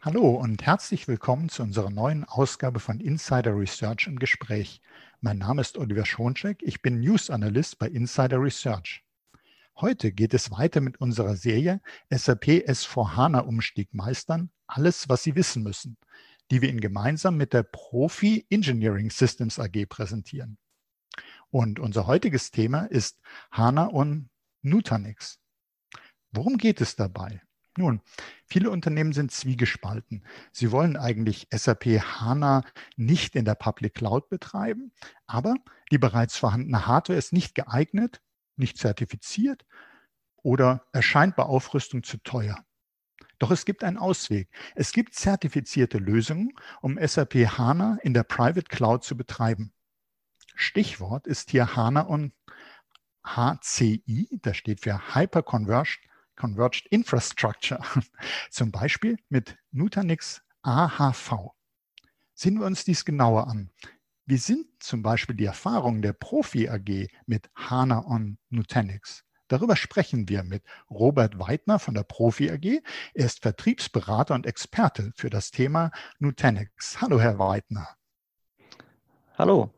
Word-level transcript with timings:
Hallo 0.00 0.30
und 0.30 0.64
herzlich 0.64 1.08
willkommen 1.08 1.48
zu 1.48 1.60
unserer 1.64 1.90
neuen 1.90 2.22
Ausgabe 2.22 2.78
von 2.78 3.00
Insider 3.00 3.58
Research 3.58 4.06
im 4.06 4.20
Gespräch. 4.20 4.80
Mein 5.20 5.38
Name 5.38 5.60
ist 5.60 5.76
Oliver 5.76 6.06
Schoncheck, 6.06 6.62
ich 6.62 6.82
bin 6.82 7.00
News 7.00 7.30
Analyst 7.30 7.80
bei 7.80 7.88
Insider 7.88 8.40
Research. 8.40 9.02
Heute 9.76 10.12
geht 10.12 10.34
es 10.34 10.52
weiter 10.52 10.80
mit 10.80 11.00
unserer 11.00 11.34
Serie 11.34 11.80
SAP 12.10 12.44
S4HANA 12.68 13.40
Umstieg 13.40 13.92
meistern, 13.92 14.50
alles, 14.68 15.08
was 15.08 15.24
Sie 15.24 15.34
wissen 15.34 15.64
müssen, 15.64 15.96
die 16.52 16.62
wir 16.62 16.68
Ihnen 16.68 16.80
gemeinsam 16.80 17.36
mit 17.36 17.52
der 17.52 17.64
Profi 17.64 18.46
Engineering 18.50 19.10
Systems 19.10 19.58
AG 19.58 19.84
präsentieren. 19.88 20.58
Und 21.50 21.80
unser 21.80 22.06
heutiges 22.06 22.52
Thema 22.52 22.84
ist 22.84 23.20
HANA 23.50 23.86
und 23.86 24.30
Nutanix. 24.62 25.40
Worum 26.30 26.56
geht 26.56 26.80
es 26.80 26.94
dabei? 26.94 27.42
Nun, 27.78 28.00
viele 28.44 28.70
Unternehmen 28.70 29.12
sind 29.12 29.30
zwiegespalten. 29.30 30.24
Sie 30.50 30.72
wollen 30.72 30.96
eigentlich 30.96 31.46
SAP 31.52 31.84
HANA 31.84 32.64
nicht 32.96 33.36
in 33.36 33.44
der 33.44 33.54
Public 33.54 33.94
Cloud 33.94 34.28
betreiben, 34.28 34.90
aber 35.28 35.54
die 35.92 35.98
bereits 35.98 36.36
vorhandene 36.36 36.88
Hardware 36.88 37.16
ist 37.16 37.32
nicht 37.32 37.54
geeignet, 37.54 38.20
nicht 38.56 38.78
zertifiziert 38.78 39.64
oder 40.38 40.86
erscheint 40.92 41.36
bei 41.36 41.44
Aufrüstung 41.44 42.02
zu 42.02 42.16
teuer. 42.18 42.58
Doch 43.38 43.52
es 43.52 43.64
gibt 43.64 43.84
einen 43.84 43.96
Ausweg. 43.96 44.48
Es 44.74 44.90
gibt 44.90 45.14
zertifizierte 45.14 45.98
Lösungen, 45.98 46.50
um 46.80 46.98
SAP 47.00 47.34
HANA 47.34 47.98
in 48.02 48.12
der 48.12 48.24
Private 48.24 48.66
Cloud 48.66 49.04
zu 49.04 49.16
betreiben. 49.16 49.72
Stichwort 50.56 51.28
ist 51.28 51.52
hier 51.52 51.76
HANA 51.76 52.00
und 52.00 52.32
HCI, 53.24 54.40
das 54.42 54.56
steht 54.56 54.80
für 54.80 55.14
Hyperconverged 55.14 56.08
Converged 56.38 56.86
Infrastructure, 56.90 57.80
zum 58.50 58.70
Beispiel 58.70 59.18
mit 59.28 59.58
Nutanix 59.72 60.40
AHV. 60.62 61.50
Sehen 62.32 62.60
wir 62.60 62.66
uns 62.66 62.84
dies 62.84 63.04
genauer 63.04 63.48
an. 63.48 63.70
Wie 64.24 64.36
sind 64.36 64.66
zum 64.78 65.02
Beispiel 65.02 65.34
die 65.34 65.46
Erfahrungen 65.46 66.00
der 66.00 66.12
Profi 66.12 66.68
AG 66.68 67.08
mit 67.26 67.50
HANA 67.56 68.06
on 68.06 68.38
Nutanix? 68.50 69.24
Darüber 69.48 69.74
sprechen 69.74 70.28
wir 70.28 70.44
mit 70.44 70.62
Robert 70.90 71.38
Weidner 71.40 71.78
von 71.78 71.94
der 71.94 72.04
Profi 72.04 72.50
AG. 72.50 72.82
Er 73.14 73.26
ist 73.26 73.40
Vertriebsberater 73.40 74.34
und 74.34 74.46
Experte 74.46 75.12
für 75.16 75.30
das 75.30 75.50
Thema 75.50 75.90
Nutanix. 76.20 77.00
Hallo, 77.00 77.18
Herr 77.18 77.38
Weidner. 77.38 77.96
Hallo. 79.36 79.72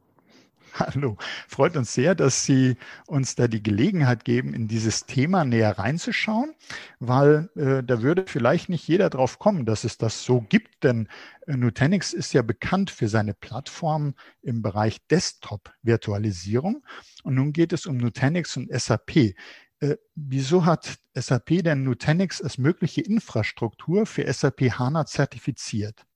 Hallo, 0.75 1.17
freut 1.49 1.77
uns 1.77 1.95
sehr, 1.95 2.15
dass 2.15 2.45
Sie 2.45 2.77
uns 3.07 3.35
da 3.35 3.49
die 3.49 3.63
Gelegenheit 3.63 4.25
geben, 4.25 4.55
in 4.55 4.69
dieses 4.69 5.07
Thema 5.07 5.45
näher 5.45 5.79
reinzuschauen, 5.79 6.55
weil 6.99 7.51
äh, 7.57 7.83
da 7.83 8.03
würde 8.03 8.25
vielleicht 8.27 8.69
nicht 8.69 8.87
jeder 8.87 9.11
drauf 9.11 9.39
kommen, 9.39 9.67
dass 9.67 9.85
es 9.85 9.99
das 9.99 10.25
so 10.25 10.41
gibt, 10.41 10.85
denn 10.85 11.09
äh, 11.47 11.57
Nutanix 11.57 12.13
ist 12.13 12.33
ja 12.33 12.43
bekannt 12.43 12.91
für 12.91 13.09
seine 13.09 13.35
Plattform 13.35 14.15
im 14.43 14.63
Bereich 14.63 14.99
Desktop-Virtualisierung 15.09 16.85
und 17.25 17.35
nun 17.35 17.53
geht 17.53 17.73
es 17.73 17.87
um 17.87 17.97
Nutanix 17.97 18.57
und 18.57 18.71
SAP. 18.73 19.35
Äh, 19.81 19.97
wieso 20.15 20.67
hat 20.67 20.99
SAP 21.15 21.63
denn 21.65 21.85
Nutanix 21.85 22.41
als 22.41 22.59
mögliche 22.59 23.01
Infrastruktur 23.01 24.07
für 24.07 24.31
SAP 24.33 24.79
HANA 24.79 25.07
zertifiziert? 25.07 26.07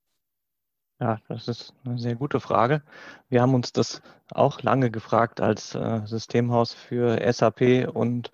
Ja, 1.04 1.18
das 1.28 1.48
ist 1.48 1.74
eine 1.84 1.98
sehr 1.98 2.14
gute 2.14 2.40
Frage. 2.40 2.82
Wir 3.28 3.42
haben 3.42 3.52
uns 3.52 3.74
das 3.74 4.00
auch 4.30 4.62
lange 4.62 4.90
gefragt 4.90 5.38
als 5.38 5.74
äh, 5.74 6.00
Systemhaus 6.06 6.72
für 6.72 7.20
SAP 7.30 7.90
und 7.92 8.32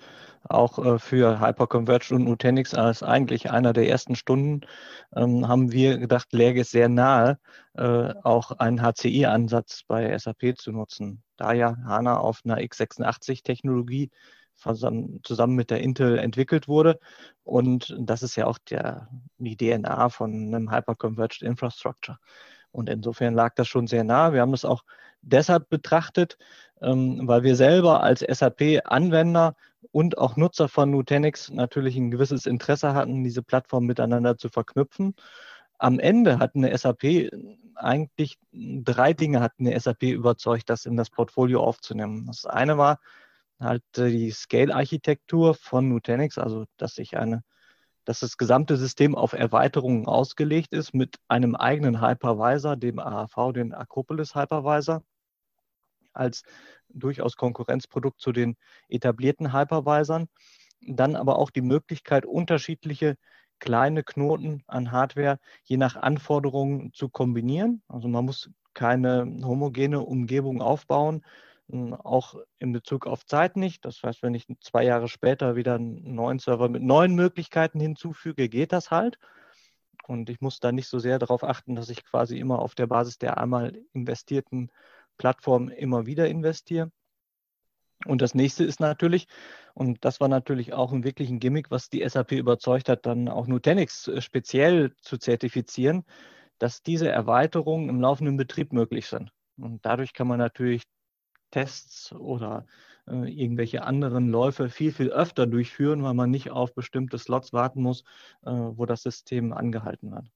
auch 0.49 0.79
äh, 0.79 1.01
für 1.01 1.41
Hyperconverged 1.41 2.13
und 2.13 2.27
Nutanix 2.27 2.73
als 2.73 3.03
eigentlich 3.03 3.51
einer 3.51 3.73
der 3.73 3.89
ersten 3.89 4.15
Stunden 4.15 4.61
ähm, 5.17 5.49
haben 5.49 5.73
wir 5.73 5.99
gedacht, 5.99 6.33
läge 6.33 6.61
es 6.61 6.71
sehr 6.71 6.89
nahe, 6.89 7.41
äh, 7.75 8.15
auch 8.23 8.53
einen 8.53 8.81
HCI-Ansatz 8.81 9.83
bei 9.89 10.17
SAP 10.17 10.57
zu 10.57 10.71
nutzen. 10.71 11.25
Da 11.39 11.53
ja 11.53 11.77
HANA 11.85 12.19
auf 12.19 12.43
einer 12.45 12.59
x86-Technologie 12.59 14.13
zusammen 15.23 15.57
mit 15.57 15.71
der 15.71 15.81
Intel 15.81 16.19
entwickelt 16.19 16.69
wurde. 16.69 17.01
Und 17.43 17.97
das 17.99 18.23
ist 18.23 18.37
ja 18.37 18.47
auch 18.47 18.59
der, 18.59 19.09
die 19.39 19.57
DNA 19.57 20.11
von 20.11 20.33
einem 20.33 20.71
Hyperconverged 20.71 21.43
Infrastructure. 21.43 22.19
Und 22.73 22.89
insofern 22.89 23.35
lag 23.35 23.55
das 23.55 23.69
schon 23.69 23.87
sehr 23.87 24.05
nah. 24.05 24.33
Wir 24.33 24.41
haben 24.41 24.53
das 24.53 24.65
auch 24.65 24.85
deshalb 25.23 25.69
betrachtet, 25.69 26.39
ähm, 26.81 27.27
weil 27.27 27.43
wir 27.43 27.57
selber 27.57 28.03
als 28.03 28.21
SAP-Anwender 28.21 29.55
und 29.93 30.19
auch 30.19 30.37
Nutzer 30.37 30.69
von 30.69 30.91
Nutanix 30.91 31.51
natürlich 31.51 31.97
ein 31.97 32.11
gewisses 32.11 32.47
Interesse 32.47 32.95
hatten, 32.95 33.25
diese 33.25 33.43
Plattform 33.43 33.87
miteinander 33.87 34.37
zu 34.37 34.49
verknüpfen. 34.49 35.15
Am 35.79 35.99
Ende 35.99 36.39
hat 36.39 36.55
eine 36.55 36.77
SAP 36.77 37.31
eigentlich 37.75 38.39
drei 38.53 39.13
Dinge 39.13 39.41
hat 39.41 39.53
eine 39.59 39.79
SAP 39.79 40.03
überzeugt, 40.03 40.69
das 40.71 40.87
in 40.87 40.97
das 40.97 41.11
Portfolio 41.11 41.63
aufzunehmen. 41.63 42.27
Das 42.27 42.47
eine 42.47 42.79
war, 42.79 42.99
halt 43.59 43.83
die 43.97 44.31
Scale-Architektur 44.31 45.55
von 45.55 45.89
Nutanix, 45.89 46.39
also 46.39 46.65
dass 46.77 46.99
ich 46.99 47.17
eine, 47.17 47.43
dass 48.05 48.21
das 48.21 48.37
gesamte 48.37 48.77
System 48.77 49.15
auf 49.15 49.33
Erweiterungen 49.33 50.07
ausgelegt 50.07 50.73
ist 50.73 50.95
mit 50.95 51.17
einem 51.29 51.55
eigenen 51.55 52.01
Hypervisor, 52.01 52.77
dem 52.77 52.99
AHV, 52.99 53.53
den 53.53 53.75
Acropolis 53.75 54.35
Hypervisor, 54.35 55.03
als 56.13 56.43
durchaus 56.89 57.37
Konkurrenzprodukt 57.37 58.21
zu 58.21 58.33
den 58.33 58.57
etablierten 58.89 59.53
Hypervisern. 59.53 60.29
Dann 60.81 61.15
aber 61.15 61.39
auch 61.39 61.51
die 61.51 61.61
Möglichkeit, 61.61 62.25
unterschiedliche 62.25 63.17
kleine 63.59 64.03
Knoten 64.03 64.63
an 64.67 64.91
Hardware 64.91 65.39
je 65.65 65.77
nach 65.77 65.97
Anforderungen 65.97 66.93
zu 66.95 67.11
kombinieren. 67.11 67.83
Also 67.89 68.09
man 68.09 68.25
muss 68.25 68.51
keine 68.73 69.25
homogene 69.43 70.01
Umgebung 70.01 70.63
aufbauen, 70.63 71.25
auch 71.95 72.37
in 72.59 72.73
Bezug 72.73 73.07
auf 73.07 73.27
Zeit 73.27 73.57
nicht. 73.57 73.85
Das 73.85 74.03
heißt, 74.03 74.23
wenn 74.23 74.35
ich 74.35 74.47
zwei 74.61 74.85
Jahre 74.85 75.09
später 75.09 75.57
wieder 75.57 75.75
einen 75.75 76.15
neuen 76.15 76.39
Server 76.39 76.69
mit 76.69 76.83
neuen 76.83 77.15
Möglichkeiten 77.15 77.81
hinzufüge, 77.81 78.49
geht 78.49 78.73
das 78.73 78.91
halt. 78.91 79.19
Und 80.07 80.31
ich 80.31 80.41
muss 80.41 80.61
da 80.61 80.73
nicht 80.73 80.89
so 80.89 80.99
sehr 80.99 81.19
darauf 81.19 81.45
achten, 81.45 81.77
dass 81.77 81.89
ich 81.89 82.05
quasi 82.05 82.39
immer 82.39 82.59
auf 82.61 82.75
der 82.75 82.87
Basis 82.87 83.19
der 83.19 83.39
einmal 83.39 83.81
investierten 83.93 84.71
Plattform 85.19 85.69
immer 85.69 86.07
wieder 86.07 86.29
investiere. 86.29 86.91
Und 88.07 88.23
das 88.23 88.35
nächste 88.35 88.65
ist 88.65 88.81
natürlich, 88.81 89.29
und 89.75 90.05
das 90.05 90.21
war 90.21 90.29
natürlich 90.29 90.73
auch 90.73 90.93
ein 90.93 91.05
wirklichen 91.05 91.39
Gimmick, 91.39 91.71
was 91.71 91.91
die 91.91 92.07
SAP 92.09 92.33
überzeugt 92.33 92.89
hat, 92.89 93.05
dann 93.05 93.29
auch 93.29 93.47
Nutanix 93.47 94.09
äh, 94.09 94.21
speziell 94.23 94.95
zu 95.03 95.19
zertifizieren, 95.19 96.05
dass 96.59 96.83
diese 96.83 97.09
Erweiterungen 97.09 97.89
im 97.89 98.01
laufenden 98.01 98.37
Betrieb 98.37 98.73
möglich 98.73 99.07
sind. 99.07 99.31
Und 99.59 99.85
dadurch 99.85 100.13
kann 100.15 100.27
man 100.27 100.39
natürlich 100.39 100.85
Tests 101.51 102.13
oder 102.13 102.67
äh, 103.07 103.29
irgendwelche 103.31 103.83
anderen 103.83 104.29
Läufe 104.29 104.69
viel, 104.69 104.93
viel 104.93 105.11
öfter 105.11 105.47
durchführen, 105.47 106.03
weil 106.03 106.15
man 106.15 106.31
nicht 106.31 106.51
auf 106.51 106.75
bestimmte 106.75 107.19
Slots 107.19 107.53
warten 107.53 107.83
muss, 107.83 108.05
äh, 108.43 108.51
wo 108.51 108.87
das 108.87 109.03
System 109.03 109.53
angehalten 109.53 110.11
wird. 110.11 110.31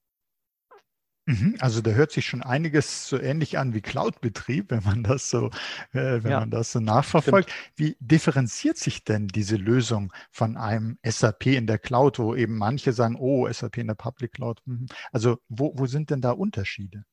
Mhm, 1.26 1.56
also 1.58 1.80
da 1.80 1.92
hört 1.92 2.12
sich 2.12 2.26
schon 2.26 2.42
einiges 2.42 3.08
so 3.08 3.18
ähnlich 3.18 3.56
an 3.56 3.72
wie 3.72 3.80
Cloud-Betrieb, 3.80 4.70
wenn 4.70 4.84
man 4.84 5.02
das 5.02 5.30
so, 5.30 5.46
äh, 5.92 6.22
wenn 6.22 6.30
ja, 6.30 6.40
man 6.40 6.50
das 6.50 6.72
so 6.72 6.80
nachverfolgt. 6.80 7.50
Stimmt. 7.50 7.72
Wie 7.76 7.96
differenziert 7.98 8.76
sich 8.76 9.04
denn 9.04 9.28
diese 9.28 9.56
Lösung 9.56 10.12
von 10.30 10.58
einem 10.58 10.98
SAP 11.02 11.46
in 11.46 11.66
der 11.66 11.78
Cloud, 11.78 12.18
wo 12.18 12.34
eben 12.34 12.58
manche 12.58 12.92
sagen, 12.92 13.16
oh, 13.16 13.50
SAP 13.50 13.78
in 13.78 13.86
der 13.86 13.94
Public 13.94 14.32
Cloud. 14.32 14.60
Mhm. 14.66 14.86
Also 15.12 15.38
wo, 15.48 15.72
wo 15.76 15.86
sind 15.86 16.10
denn 16.10 16.20
da 16.20 16.32
Unterschiede? 16.32 17.04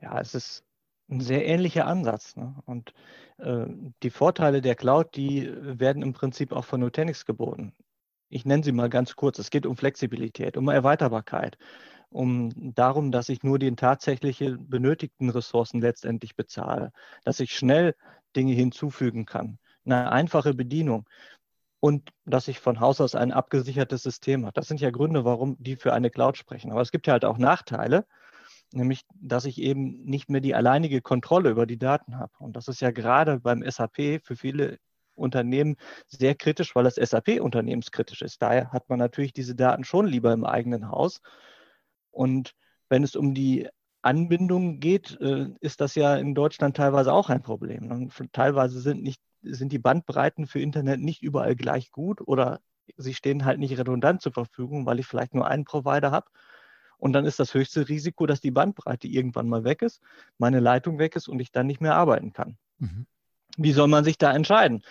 Ja, 0.00 0.20
es 0.20 0.36
ist 0.36 0.64
ein 1.12 1.20
sehr 1.20 1.46
ähnlicher 1.46 1.86
Ansatz. 1.86 2.36
Ne? 2.36 2.54
Und 2.66 2.92
äh, 3.38 3.66
die 4.02 4.10
Vorteile 4.10 4.60
der 4.60 4.74
Cloud, 4.74 5.14
die 5.16 5.50
werden 5.60 6.02
im 6.02 6.12
Prinzip 6.12 6.52
auch 6.52 6.64
von 6.64 6.80
Nutanix 6.80 7.24
geboten. 7.24 7.72
Ich 8.28 8.44
nenne 8.44 8.64
sie 8.64 8.72
mal 8.72 8.88
ganz 8.88 9.14
kurz. 9.14 9.38
Es 9.38 9.50
geht 9.50 9.66
um 9.66 9.76
Flexibilität, 9.76 10.56
um 10.56 10.68
Erweiterbarkeit, 10.68 11.58
um 12.08 12.74
darum, 12.74 13.12
dass 13.12 13.28
ich 13.28 13.42
nur 13.42 13.58
die 13.58 13.74
tatsächlich 13.76 14.38
benötigten 14.58 15.28
Ressourcen 15.30 15.80
letztendlich 15.80 16.34
bezahle, 16.34 16.92
dass 17.24 17.40
ich 17.40 17.54
schnell 17.54 17.94
Dinge 18.34 18.54
hinzufügen 18.54 19.26
kann, 19.26 19.58
eine 19.84 20.10
einfache 20.10 20.54
Bedienung 20.54 21.06
und 21.80 22.10
dass 22.24 22.48
ich 22.48 22.58
von 22.58 22.80
Haus 22.80 23.00
aus 23.00 23.14
ein 23.14 23.32
abgesichertes 23.32 24.02
System 24.02 24.46
habe. 24.46 24.54
Das 24.54 24.68
sind 24.68 24.80
ja 24.80 24.90
Gründe, 24.90 25.24
warum 25.24 25.56
die 25.58 25.76
für 25.76 25.92
eine 25.92 26.10
Cloud 26.10 26.38
sprechen. 26.38 26.70
Aber 26.70 26.80
es 26.80 26.92
gibt 26.92 27.06
ja 27.06 27.12
halt 27.12 27.24
auch 27.24 27.38
Nachteile 27.38 28.06
nämlich 28.74 29.02
dass 29.14 29.44
ich 29.44 29.58
eben 29.58 30.04
nicht 30.04 30.30
mehr 30.30 30.40
die 30.40 30.54
alleinige 30.54 31.00
Kontrolle 31.00 31.50
über 31.50 31.66
die 31.66 31.78
Daten 31.78 32.16
habe. 32.18 32.32
Und 32.38 32.56
das 32.56 32.68
ist 32.68 32.80
ja 32.80 32.90
gerade 32.90 33.40
beim 33.40 33.62
SAP 33.68 34.20
für 34.22 34.36
viele 34.36 34.78
Unternehmen 35.14 35.76
sehr 36.08 36.34
kritisch, 36.34 36.74
weil 36.74 36.84
das 36.84 36.96
SAP 36.96 37.40
unternehmenskritisch 37.40 38.22
ist. 38.22 38.42
Daher 38.42 38.72
hat 38.72 38.88
man 38.88 38.98
natürlich 38.98 39.32
diese 39.32 39.54
Daten 39.54 39.84
schon 39.84 40.06
lieber 40.06 40.32
im 40.32 40.44
eigenen 40.44 40.88
Haus. 40.88 41.20
Und 42.10 42.54
wenn 42.88 43.02
es 43.02 43.16
um 43.16 43.34
die 43.34 43.68
Anbindung 44.02 44.80
geht, 44.80 45.18
äh, 45.20 45.48
ist 45.60 45.80
das 45.80 45.94
ja 45.94 46.16
in 46.16 46.34
Deutschland 46.34 46.76
teilweise 46.76 47.12
auch 47.12 47.30
ein 47.30 47.42
Problem. 47.42 47.90
Und 47.90 48.32
teilweise 48.32 48.80
sind, 48.80 49.02
nicht, 49.02 49.20
sind 49.42 49.72
die 49.72 49.78
Bandbreiten 49.78 50.46
für 50.46 50.60
Internet 50.60 51.00
nicht 51.00 51.22
überall 51.22 51.54
gleich 51.56 51.90
gut 51.92 52.20
oder 52.20 52.60
sie 52.96 53.14
stehen 53.14 53.44
halt 53.44 53.60
nicht 53.60 53.78
redundant 53.78 54.22
zur 54.22 54.32
Verfügung, 54.32 54.86
weil 54.86 54.98
ich 54.98 55.06
vielleicht 55.06 55.34
nur 55.34 55.46
einen 55.46 55.64
Provider 55.64 56.10
habe 56.10 56.26
Und 57.02 57.14
dann 57.14 57.26
ist 57.26 57.40
das 57.40 57.52
höchste 57.52 57.88
Risiko, 57.88 58.26
dass 58.26 58.40
die 58.40 58.52
Bandbreite 58.52 59.08
irgendwann 59.08 59.48
mal 59.48 59.64
weg 59.64 59.82
ist, 59.82 60.00
meine 60.38 60.60
Leitung 60.60 61.00
weg 61.00 61.16
ist 61.16 61.26
und 61.26 61.40
ich 61.40 61.50
dann 61.50 61.66
nicht 61.66 61.80
mehr 61.80 61.96
arbeiten 61.96 62.32
kann. 62.32 62.56
Mhm. 62.78 63.06
Wie 63.56 63.72
soll 63.72 63.88
man 63.88 64.04
sich 64.04 64.18
da 64.18 64.32
entscheiden? 64.32 64.84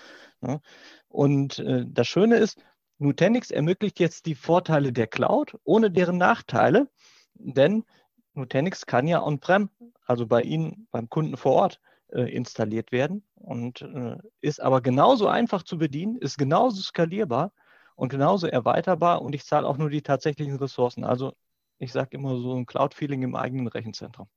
Und 1.08 1.60
äh, 1.60 1.86
das 1.88 2.10
Schöne 2.10 2.36
ist, 2.36 2.62
Nutanix 2.98 3.50
ermöglicht 3.50 3.98
jetzt 4.02 4.26
die 4.26 4.36
Vorteile 4.36 4.92
der 4.92 5.08
Cloud 5.08 5.58
ohne 5.64 5.90
deren 5.90 6.18
Nachteile, 6.18 6.90
denn 7.36 7.86
Nutanix 8.34 8.86
kann 8.86 9.08
ja 9.08 9.24
on-prem, 9.24 9.70
also 10.06 10.28
bei 10.28 10.42
Ihnen, 10.42 10.90
beim 10.92 11.10
Kunden 11.10 11.38
vor 11.38 11.54
Ort, 11.54 11.80
äh, 12.10 12.24
installiert 12.24 12.92
werden 12.92 13.24
und 13.36 13.84
äh, 13.84 14.18
ist 14.42 14.62
aber 14.62 14.82
genauso 14.82 15.30
einfach 15.30 15.64
zu 15.64 15.78
bedienen, 15.78 16.18
ist 16.18 16.38
genauso 16.38 16.82
skalierbar 16.82 17.54
und 17.96 18.10
genauso 18.10 18.48
erweiterbar 18.48 19.22
und 19.22 19.34
ich 19.34 19.46
zahle 19.46 19.66
auch 19.66 19.78
nur 19.78 19.90
die 19.90 20.02
tatsächlichen 20.02 20.58
Ressourcen. 20.58 21.06
Also 21.06 21.32
ich 21.82 21.92
sage 21.92 22.16
immer 22.16 22.38
so 22.38 22.56
ein 22.56 22.66
Cloud-Feeling 22.68 23.24
im 23.24 23.36
eigenen 23.36 23.68
Rechenzentrum. 23.68 24.28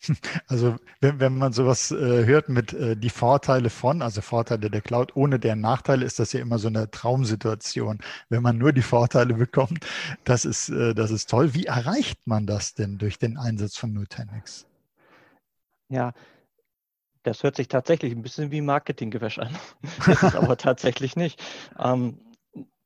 Also 0.48 0.76
wenn, 1.00 1.20
wenn 1.20 1.36
man 1.36 1.52
sowas 1.52 1.90
äh, 1.90 2.24
hört 2.24 2.48
mit 2.48 2.72
äh, 2.72 2.96
die 2.96 3.10
Vorteile 3.10 3.68
von, 3.68 4.00
also 4.00 4.22
Vorteile 4.22 4.70
der 4.70 4.80
Cloud 4.80 5.14
ohne 5.14 5.38
deren 5.38 5.60
Nachteile, 5.60 6.06
ist 6.06 6.18
das 6.18 6.32
ja 6.32 6.40
immer 6.40 6.58
so 6.58 6.68
eine 6.68 6.90
Traumsituation. 6.90 7.98
Wenn 8.30 8.42
man 8.42 8.56
nur 8.56 8.72
die 8.72 8.82
Vorteile 8.82 9.34
bekommt, 9.34 9.86
das 10.24 10.46
ist, 10.46 10.70
äh, 10.70 10.94
das 10.94 11.10
ist 11.10 11.28
toll. 11.28 11.54
Wie 11.54 11.66
erreicht 11.66 12.26
man 12.26 12.46
das 12.46 12.74
denn 12.74 12.96
durch 12.96 13.18
den 13.18 13.36
Einsatz 13.36 13.76
von 13.76 13.92
Nutanix? 13.92 14.66
Ja, 15.90 16.14
das 17.22 17.42
hört 17.42 17.56
sich 17.56 17.68
tatsächlich 17.68 18.12
ein 18.12 18.22
bisschen 18.22 18.50
wie 18.50 18.62
Marketinggewäsch 18.62 19.38
an. 19.38 19.54
das 20.06 20.22
ist 20.22 20.34
aber 20.34 20.56
tatsächlich 20.56 21.14
nicht. 21.14 21.42
Ähm, 21.78 22.18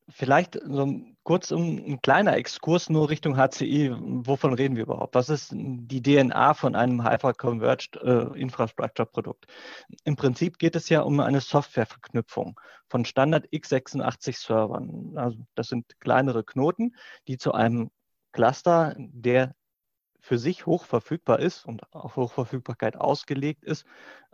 vielleicht 0.08 0.58
so 0.66 1.13
kurz 1.24 1.50
um, 1.50 1.78
ein 1.78 2.00
kleiner 2.02 2.36
Exkurs 2.36 2.90
nur 2.90 3.10
Richtung 3.10 3.36
HCI. 3.36 3.92
Wovon 3.98 4.54
reden 4.54 4.76
wir 4.76 4.84
überhaupt? 4.84 5.14
Was 5.14 5.30
ist 5.30 5.52
die 5.54 6.02
DNA 6.02 6.54
von 6.54 6.76
einem 6.76 7.02
Hyper-Converged 7.02 7.96
äh, 7.96 8.38
Infrastructure-Produkt? 8.38 9.46
Im 10.04 10.16
Prinzip 10.16 10.58
geht 10.58 10.76
es 10.76 10.88
ja 10.88 11.00
um 11.00 11.18
eine 11.20 11.40
Softwareverknüpfung 11.40 12.60
von 12.88 13.04
Standard 13.04 13.46
x86-Servern. 13.48 15.16
Also 15.16 15.38
das 15.54 15.68
sind 15.68 15.98
kleinere 15.98 16.44
Knoten, 16.44 16.94
die 17.26 17.38
zu 17.38 17.52
einem 17.52 17.90
Cluster, 18.32 18.94
der 18.98 19.54
für 20.20 20.38
sich 20.38 20.64
hoch 20.66 20.84
verfügbar 20.84 21.38
ist 21.38 21.66
und 21.66 21.92
auf 21.92 22.16
Hochverfügbarkeit 22.16 22.96
ausgelegt 22.96 23.62
ist, 23.64 23.84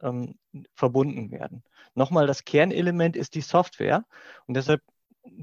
ähm, 0.03 0.39
verbunden 0.75 1.31
werden. 1.33 1.65
Nochmal, 1.95 2.27
das 2.29 2.45
Kernelement 2.45 3.17
ist 3.17 3.35
die 3.35 3.41
Software 3.41 4.05
und 4.47 4.55
deshalb 4.55 4.83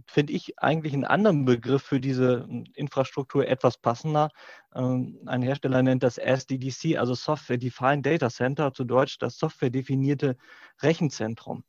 finde 0.07 0.33
ich 0.33 0.59
eigentlich 0.59 0.93
einen 0.93 1.05
anderen 1.05 1.45
Begriff 1.45 1.83
für 1.83 1.99
diese 1.99 2.47
Infrastruktur 2.73 3.47
etwas 3.47 3.77
passender. 3.77 4.29
Ähm, 4.73 5.19
ein 5.25 5.41
Hersteller 5.41 5.83
nennt 5.83 6.03
das 6.03 6.17
SDDC, 6.17 6.97
also 6.97 7.13
Software 7.13 7.57
Defined 7.57 8.05
Data 8.05 8.29
Center, 8.29 8.73
zu 8.73 8.83
Deutsch 8.83 9.17
das 9.19 9.37
softwaredefinierte 9.37 10.37
Rechenzentrum. 10.81 11.63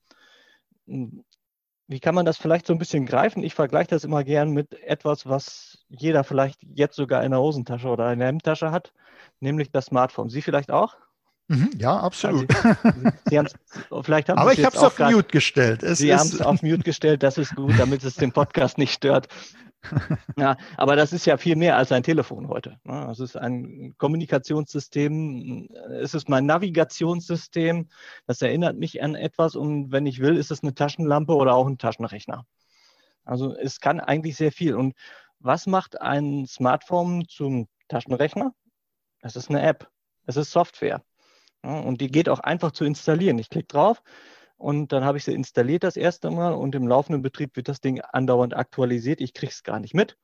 Wie 0.87 2.01
kann 2.01 2.15
man 2.15 2.27
das 2.27 2.39
vielleicht 2.39 2.67
so 2.67 2.73
ein 2.73 2.79
bisschen 2.79 3.07
greifen? 3.07 3.43
Ich 3.43 3.55
vergleiche 3.55 3.89
das 3.89 4.05
immer 4.05 4.25
gern 4.25 4.51
mit 4.51 4.75
etwas, 4.83 5.27
was 5.27 5.85
jeder 5.89 6.25
vielleicht 6.25 6.63
jetzt 6.63 6.97
sogar 6.97 7.25
in 7.25 7.31
der 7.31 7.41
Hosentasche 7.41 7.89
oder 7.89 8.13
in 8.13 8.19
der 8.19 8.29
Hemdtasche 8.29 8.71
hat, 8.71 8.93
nämlich 9.41 9.71
das 9.71 9.87
Smartphone. 9.87 10.29
Sie 10.29 10.43
vielleicht 10.43 10.71
auch? 10.71 10.97
Mhm, 11.49 11.71
ja, 11.79 11.97
absolut. 11.97 12.55
Also, 12.65 12.79
Sie, 13.29 13.41
vielleicht 14.03 14.29
haben 14.29 14.39
Aber 14.39 14.53
ich 14.53 14.65
habe 14.65 14.77
es 14.77 14.83
auf 14.83 14.97
grad, 14.97 15.13
Mute 15.13 15.29
gestellt. 15.29 15.83
Es 15.83 15.99
Sie 15.99 16.15
haben 16.15 16.29
es 16.29 16.43
auf 16.43 16.63
Mute 16.63 16.83
gestellt, 16.83 17.23
das 17.23 17.39
ist 17.39 17.55
gut, 17.57 17.73
damit 17.79 18.05
es 18.05 18.15
den 18.15 18.33
Podcast 18.33 18.77
nicht 18.77 18.93
stört. 18.93 19.29
ja, 20.37 20.57
aber 20.77 20.97
das 20.97 21.13
ist 21.13 21.25
ja 21.25 21.37
viel 21.37 21.57
mehr 21.57 21.77
als 21.77 21.93
ein 21.93 22.03
Telefon 22.03 22.49
heute. 22.49 22.79
Ne? 22.85 23.09
Es 23.11 23.21
ist 23.21 23.37
ein 23.37 23.95
Kommunikationssystem, 23.97 25.69
es 26.03 26.15
ist 26.15 26.29
mein 26.29 26.47
Navigationssystem, 26.47 27.89
das 28.27 28.43
erinnert 28.43 28.77
mich 28.77 29.03
an 29.03 29.15
etwas 29.15 29.57
und 29.57 29.93
wenn 29.93 30.07
ich 30.07 30.21
will, 30.21 30.37
ist 30.37 30.51
es 30.51 30.63
eine 30.63 30.75
Taschenlampe 30.75 31.35
oder 31.35 31.55
auch 31.55 31.67
ein 31.67 31.79
Taschenrechner. 31.79 32.45
Also 33.25 33.55
es 33.55 33.81
kann 33.81 34.01
eigentlich 34.01 34.37
sehr 34.37 34.53
viel. 34.53 34.75
Und 34.75 34.95
was 35.39 35.67
macht 35.67 36.01
ein 36.01 36.47
Smartphone 36.47 37.27
zum 37.29 37.69
Taschenrechner? 37.89 38.55
Es 39.21 39.37
ist 39.37 39.51
eine 39.51 39.63
App, 39.63 39.89
es 40.27 40.37
ist 40.37 40.51
Software. 40.51 41.03
Und 41.63 42.01
die 42.01 42.11
geht 42.11 42.29
auch 42.29 42.41
einfach 42.41 42.73
zu 42.73 42.85
installieren. 42.85 43.39
Ich 43.39 43.51
klicke 43.51 43.69
drauf 43.69 44.03
und 44.57 44.93
dann 44.93 45.05
habe 45.05 45.19
ich 45.19 45.25
sie 45.25 45.35
installiert 45.35 45.85
das 45.85 45.97
erste 45.97 46.31
Mal 46.31 46.53
und 46.55 46.75
im 46.75 46.87
laufenden 46.87 47.23
Betrieb 47.23 47.57
wird 47.57 47.69
das 47.69 47.81
Ding 47.81 48.01
andauernd 48.01 48.57
aktualisiert. 48.57 49.21
Ich 49.21 49.35
kriege 49.35 49.53
es 49.53 49.63
gar 49.63 49.81
nicht 49.81 49.95
mit, 49.95 50.17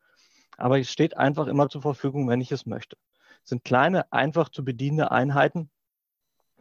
aber 0.56 0.78
es 0.78 0.90
steht 0.90 1.16
einfach 1.16 1.46
immer 1.46 1.68
zur 1.68 1.82
Verfügung, 1.82 2.28
wenn 2.28 2.40
ich 2.40 2.52
es 2.52 2.66
möchte. 2.66 2.96
Es 3.42 3.50
sind 3.50 3.64
kleine, 3.64 4.10
einfach 4.12 4.48
zu 4.48 4.64
bedienende 4.64 5.10
Einheiten, 5.10 5.70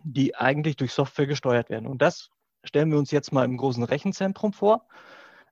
die 0.04 0.36
eigentlich 0.36 0.76
durch 0.76 0.92
Software 0.92 1.28
gesteuert 1.28 1.70
werden. 1.70 1.88
Und 1.88 2.02
das 2.02 2.30
stellen 2.64 2.92
wir 2.92 2.98
uns 2.98 3.12
jetzt 3.12 3.32
mal 3.32 3.46
im 3.46 3.58
großen 3.58 3.84
Rechenzentrum 3.84 4.54
vor. 4.54 4.88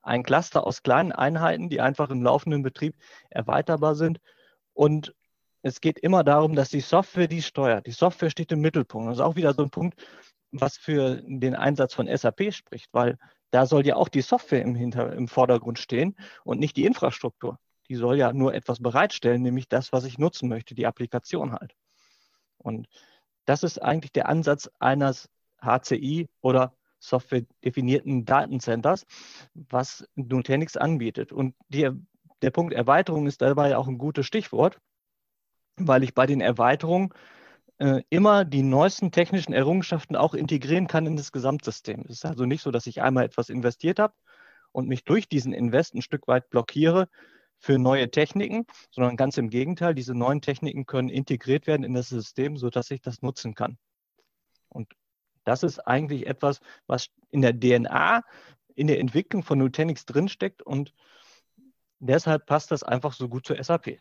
Ein 0.02 0.24
Cluster 0.24 0.66
aus 0.66 0.84
kleinen 0.84 1.12
Einheiten, 1.12 1.70
die 1.70 1.80
einfach 1.80 2.10
im 2.10 2.22
laufenden 2.22 2.64
Betrieb 2.64 2.96
erweiterbar 3.30 3.96
sind. 3.96 4.20
Und 4.74 5.14
es 5.62 5.82
geht 5.82 6.00
immer 6.00 6.24
darum, 6.24 6.56
dass 6.56 6.70
die 6.70 6.82
Software 6.82 7.28
die 7.28 7.42
steuert. 7.42 7.86
Die 7.86 7.92
Software 7.92 8.30
steht 8.30 8.52
im 8.52 8.62
Mittelpunkt. 8.62 9.10
Das 9.10 9.18
ist 9.18 9.24
auch 9.24 9.36
wieder 9.36 9.54
so 9.54 9.64
ein 9.64 9.70
Punkt, 9.70 10.02
was 10.52 10.78
für 10.78 11.22
den 11.26 11.56
Einsatz 11.56 11.94
von 11.94 12.08
SAP 12.08 12.54
spricht, 12.54 12.90
weil 12.94 13.18
da 13.52 13.66
soll 13.66 13.86
ja 13.86 13.96
auch 13.96 14.10
die 14.10 14.22
Software 14.22 14.62
im, 14.62 14.76
Hinter-, 14.76 15.14
im 15.14 15.28
Vordergrund 15.28 15.80
stehen 15.80 16.16
und 16.44 16.60
nicht 16.60 16.78
die 16.78 16.86
Infrastruktur. 16.86 17.60
Die 17.90 17.96
soll 17.96 18.18
ja 18.18 18.34
nur 18.34 18.54
etwas 18.54 18.80
bereitstellen, 18.80 19.42
nämlich 19.42 19.68
das, 19.68 19.92
was 19.92 20.06
ich 20.06 20.18
nutzen 20.18 20.50
möchte, 20.50 20.76
die 20.76 20.88
Applikation 20.88 21.54
halt. 21.54 21.76
Und 22.58 22.88
das 23.46 23.64
ist 23.64 23.82
eigentlich 23.82 24.12
der 24.14 24.30
Ansatz 24.30 24.70
eines 24.80 25.30
HCI 25.62 26.30
oder 26.42 26.74
software-definierten 27.00 28.26
Datencenters, 28.26 29.06
was 29.54 30.08
Nutanix 30.16 30.78
anbietet. 30.78 31.32
Und 31.32 31.56
die, 31.68 31.90
der 32.42 32.52
Punkt 32.52 32.74
Erweiterung 32.74 33.28
ist 33.28 33.42
dabei 33.42 33.76
auch 33.76 33.88
ein 33.88 33.98
gutes 33.98 34.26
Stichwort, 34.26 34.80
weil 35.78 36.04
ich 36.04 36.14
bei 36.14 36.26
den 36.26 36.42
Erweiterungen 36.42 37.14
äh, 37.80 38.04
immer 38.10 38.46
die 38.46 38.64
neuesten 38.64 39.12
technischen 39.12 39.54
Errungenschaften 39.54 40.16
auch 40.16 40.34
integrieren 40.34 40.88
kann 40.88 41.06
in 41.06 41.16
das 41.16 41.32
Gesamtsystem. 41.32 42.02
Es 42.06 42.18
ist 42.18 42.26
also 42.26 42.46
nicht 42.46 42.62
so, 42.62 42.72
dass 42.72 42.88
ich 42.88 43.02
einmal 43.02 43.26
etwas 43.26 43.50
investiert 43.50 44.00
habe 44.00 44.14
und 44.72 44.88
mich 44.88 45.04
durch 45.04 45.28
diesen 45.28 45.54
Invest 45.54 45.96
ein 45.96 46.02
Stück 46.02 46.28
weit 46.28 46.50
blockiere 46.50 47.10
für 47.58 47.78
neue 47.78 48.10
Techniken, 48.10 48.66
sondern 48.92 49.18
ganz 49.18 49.38
im 49.38 49.50
Gegenteil, 49.50 49.94
diese 49.96 50.16
neuen 50.16 50.42
Techniken 50.42 50.86
können 50.86 51.10
integriert 51.10 51.68
werden 51.68 51.84
in 51.84 51.94
das 51.94 52.10
System, 52.10 52.58
sodass 52.58 52.92
ich 52.92 53.02
das 53.02 53.22
nutzen 53.22 53.56
kann. 53.56 53.78
Und 54.70 54.94
das 55.44 55.64
ist 55.64 55.80
eigentlich 55.80 56.28
etwas, 56.28 56.60
was 56.88 57.10
in 57.30 57.42
der 57.42 57.60
DNA, 57.60 58.24
in 58.76 58.88
der 58.88 59.00
Entwicklung 59.00 59.44
von 59.44 59.60
Nutanix 59.60 60.06
drinsteckt 60.06 60.62
und 60.62 60.94
deshalb 62.00 62.46
passt 62.46 62.72
das 62.72 62.84
einfach 62.84 63.14
so 63.14 63.28
gut 63.28 63.46
zur 63.46 63.64
SAP. 63.64 64.00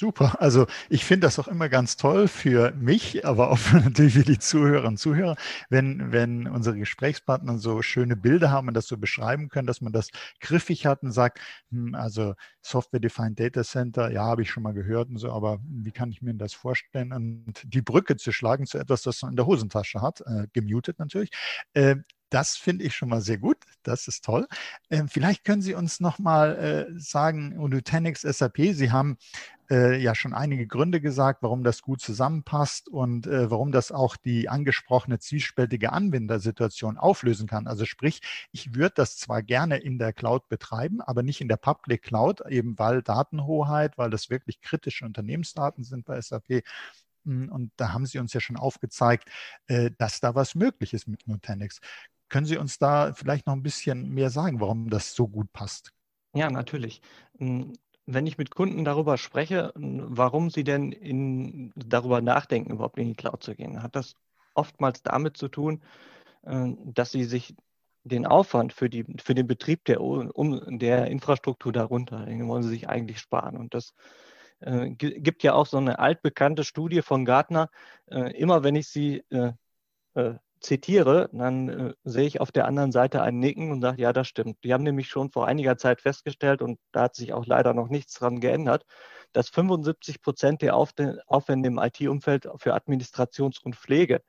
Super. 0.00 0.40
Also 0.40 0.66
ich 0.88 1.04
finde 1.04 1.26
das 1.26 1.40
auch 1.40 1.48
immer 1.48 1.68
ganz 1.68 1.96
toll 1.96 2.28
für 2.28 2.70
mich, 2.76 3.26
aber 3.26 3.50
auch 3.50 3.58
natürlich 3.72 4.14
für 4.14 4.22
die 4.22 4.38
Zuhörerinnen 4.38 4.92
und 4.92 4.98
Zuhörer, 4.98 5.34
wenn, 5.70 6.12
wenn 6.12 6.46
unsere 6.46 6.76
Gesprächspartner 6.78 7.58
so 7.58 7.82
schöne 7.82 8.14
Bilder 8.14 8.52
haben 8.52 8.68
und 8.68 8.74
das 8.74 8.86
so 8.86 8.96
beschreiben 8.96 9.48
können, 9.48 9.66
dass 9.66 9.80
man 9.80 9.92
das 9.92 10.10
griffig 10.40 10.86
hat 10.86 11.02
und 11.02 11.10
sagt, 11.10 11.40
hm, 11.72 11.96
also 11.96 12.34
Software-Defined 12.62 13.40
Data 13.40 13.64
Center, 13.64 14.12
ja, 14.12 14.22
habe 14.22 14.42
ich 14.42 14.50
schon 14.50 14.62
mal 14.62 14.72
gehört 14.72 15.08
und 15.08 15.16
so, 15.18 15.32
aber 15.32 15.58
wie 15.68 15.90
kann 15.90 16.12
ich 16.12 16.22
mir 16.22 16.34
das 16.34 16.54
vorstellen? 16.54 17.12
Und 17.12 17.54
die 17.64 17.82
Brücke 17.82 18.16
zu 18.16 18.30
schlagen 18.30 18.66
zu 18.66 18.78
etwas, 18.78 19.02
das 19.02 19.20
man 19.22 19.32
in 19.32 19.36
der 19.36 19.46
Hosentasche 19.46 20.00
hat, 20.00 20.20
äh, 20.20 20.46
gemutet 20.52 21.00
natürlich, 21.00 21.30
äh, 21.74 21.96
das 22.30 22.56
finde 22.56 22.84
ich 22.84 22.94
schon 22.94 23.08
mal 23.08 23.20
sehr 23.20 23.38
gut. 23.38 23.58
Das 23.82 24.08
ist 24.08 24.24
toll. 24.24 24.46
Ähm, 24.90 25.08
vielleicht 25.08 25.44
können 25.44 25.62
Sie 25.62 25.74
uns 25.74 26.00
noch 26.00 26.18
mal 26.18 26.56
äh, 26.56 26.98
sagen, 26.98 27.54
Nutanix 27.56 28.22
SAP, 28.22 28.58
Sie 28.72 28.92
haben 28.92 29.18
äh, 29.70 30.00
ja 30.00 30.14
schon 30.14 30.34
einige 30.34 30.66
Gründe 30.66 31.00
gesagt, 31.00 31.42
warum 31.42 31.64
das 31.64 31.82
gut 31.82 32.00
zusammenpasst 32.00 32.88
und 32.88 33.26
äh, 33.26 33.50
warum 33.50 33.72
das 33.72 33.92
auch 33.92 34.16
die 34.16 34.48
angesprochene 34.48 35.18
zwiespältige 35.18 35.92
Anwendersituation 35.92 36.96
auflösen 36.96 37.46
kann. 37.46 37.66
Also 37.66 37.84
sprich, 37.84 38.20
ich 38.52 38.74
würde 38.74 38.94
das 38.96 39.16
zwar 39.16 39.42
gerne 39.42 39.78
in 39.78 39.98
der 39.98 40.12
Cloud 40.12 40.48
betreiben, 40.48 41.00
aber 41.00 41.22
nicht 41.22 41.40
in 41.40 41.48
der 41.48 41.56
Public 41.56 42.02
Cloud, 42.02 42.42
eben 42.48 42.78
weil 42.78 43.02
Datenhoheit, 43.02 43.98
weil 43.98 44.10
das 44.10 44.30
wirklich 44.30 44.60
kritische 44.60 45.04
Unternehmensdaten 45.04 45.84
sind 45.84 46.04
bei 46.04 46.20
SAP. 46.20 46.62
Hm, 47.24 47.50
und 47.50 47.72
da 47.76 47.92
haben 47.92 48.06
Sie 48.06 48.18
uns 48.18 48.32
ja 48.32 48.40
schon 48.40 48.56
aufgezeigt, 48.56 49.28
äh, 49.66 49.90
dass 49.98 50.20
da 50.20 50.34
was 50.34 50.54
möglich 50.54 50.94
ist 50.94 51.08
mit 51.08 51.26
Nutanix. 51.28 51.80
Können 52.28 52.46
Sie 52.46 52.58
uns 52.58 52.78
da 52.78 53.12
vielleicht 53.12 53.46
noch 53.46 53.54
ein 53.54 53.62
bisschen 53.62 54.12
mehr 54.12 54.30
sagen, 54.30 54.60
warum 54.60 54.90
das 54.90 55.14
so 55.14 55.28
gut 55.28 55.52
passt? 55.52 55.92
Ja, 56.34 56.50
natürlich. 56.50 57.00
Hm, 57.38 57.72
wenn 58.06 58.26
ich 58.26 58.38
mit 58.38 58.54
Kunden 58.54 58.84
darüber 58.84 59.18
spreche, 59.18 59.72
hm, 59.74 60.04
warum 60.08 60.50
sie 60.50 60.64
denn 60.64 60.92
in, 60.92 61.72
darüber 61.76 62.20
nachdenken, 62.20 62.72
überhaupt 62.72 62.98
in 62.98 63.08
die 63.08 63.14
Cloud 63.14 63.42
zu 63.42 63.54
gehen, 63.54 63.82
hat 63.82 63.96
das 63.96 64.14
oftmals 64.54 65.02
damit 65.02 65.36
zu 65.36 65.48
tun, 65.48 65.82
äh, 66.42 66.72
dass 66.84 67.12
sie 67.12 67.24
sich 67.24 67.54
den 68.04 68.26
Aufwand 68.26 68.72
für, 68.72 68.88
die, 68.88 69.04
für 69.22 69.34
den 69.34 69.46
Betrieb 69.46 69.84
der, 69.84 70.00
um, 70.00 70.78
der 70.78 71.08
Infrastruktur 71.08 71.72
darunter, 71.72 72.24
den 72.24 72.48
wollen 72.48 72.62
sie 72.62 72.70
sich 72.70 72.88
eigentlich 72.88 73.18
sparen. 73.18 73.56
Und 73.56 73.74
das 73.74 73.94
äh, 74.60 74.90
gibt 74.90 75.42
ja 75.42 75.54
auch 75.54 75.66
so 75.66 75.76
eine 75.76 75.98
altbekannte 75.98 76.64
Studie 76.64 77.02
von 77.02 77.24
Gartner. 77.24 77.70
Äh, 78.10 78.36
immer 78.38 78.64
wenn 78.64 78.76
ich 78.76 78.88
sie 78.88 79.24
äh, 79.30 79.52
äh 80.14 80.34
zitiere, 80.60 81.28
dann 81.32 81.68
äh, 81.68 81.94
sehe 82.04 82.26
ich 82.26 82.40
auf 82.40 82.52
der 82.52 82.66
anderen 82.66 82.92
Seite 82.92 83.22
ein 83.22 83.38
Nicken 83.38 83.70
und 83.70 83.80
sage, 83.80 84.02
ja, 84.02 84.12
das 84.12 84.28
stimmt. 84.28 84.58
Die 84.64 84.72
haben 84.72 84.84
nämlich 84.84 85.08
schon 85.08 85.30
vor 85.30 85.46
einiger 85.46 85.76
Zeit 85.76 86.00
festgestellt, 86.00 86.62
und 86.62 86.78
da 86.92 87.02
hat 87.02 87.14
sich 87.14 87.32
auch 87.32 87.46
leider 87.46 87.74
noch 87.74 87.88
nichts 87.88 88.14
dran 88.14 88.40
geändert, 88.40 88.84
dass 89.32 89.48
75 89.48 90.22
Prozent 90.22 90.62
der 90.62 90.74
Aufwände 90.76 91.68
im 91.68 91.78
IT-Umfeld 91.78 92.48
für 92.56 92.74
Administrations- 92.74 93.60
und 93.62 93.76
Pflege 93.76 94.22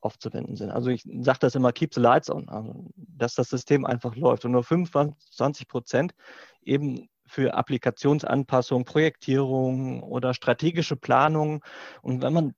aufzuwenden 0.00 0.56
sind. 0.56 0.70
Also 0.70 0.90
ich 0.90 1.02
sage 1.02 1.38
das 1.40 1.54
immer, 1.54 1.72
keep 1.72 1.94
the 1.94 2.00
lights 2.00 2.30
on, 2.30 2.48
also 2.48 2.90
dass 2.96 3.34
das 3.34 3.48
System 3.48 3.84
einfach 3.84 4.14
läuft 4.16 4.44
und 4.44 4.52
nur 4.52 4.62
25 4.62 5.66
Prozent 5.66 6.14
eben 6.62 7.08
für 7.26 7.54
Applikationsanpassung, 7.54 8.84
Projektierung 8.84 10.02
oder 10.02 10.34
strategische 10.34 10.96
Planung. 10.96 11.62
Und 12.02 12.22
wenn 12.22 12.32
man 12.32 12.54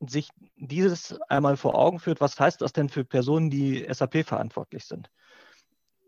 sich 0.00 0.30
dieses 0.56 1.20
einmal 1.28 1.56
vor 1.56 1.74
Augen 1.74 1.98
führt, 1.98 2.20
was 2.20 2.38
heißt 2.38 2.60
das 2.60 2.72
denn 2.72 2.88
für 2.88 3.04
Personen, 3.04 3.50
die 3.50 3.86
SAP 3.90 4.24
verantwortlich 4.24 4.84
sind? 4.84 5.10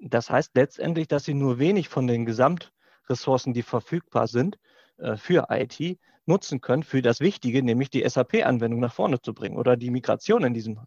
Das 0.01 0.31
heißt 0.31 0.55
letztendlich, 0.55 1.09
dass 1.09 1.25
sie 1.25 1.35
nur 1.35 1.59
wenig 1.59 1.89
von 1.89 2.07
den 2.07 2.25
Gesamtressourcen, 2.25 3.53
die 3.53 3.63
verfügbar 3.63 4.29
sind, 4.29 4.59
äh, 4.99 5.17
für 5.17 5.47
IT 5.51 5.99
nutzen 6.27 6.61
können, 6.61 6.85
für 6.85 7.03
das 7.03 7.21
Wichtige, 7.21 7.63
nämlich 7.63 7.91
die 7.91 8.09
SAP-Anwendung 8.09 8.81
nach 8.81 8.95
vorne 8.95 9.21
zu 9.21 9.35
bringen 9.35 9.57
oder 9.57 9.77
die 9.77 9.91
Migration 9.91 10.45
in 10.45 10.55
diesem 10.55 10.79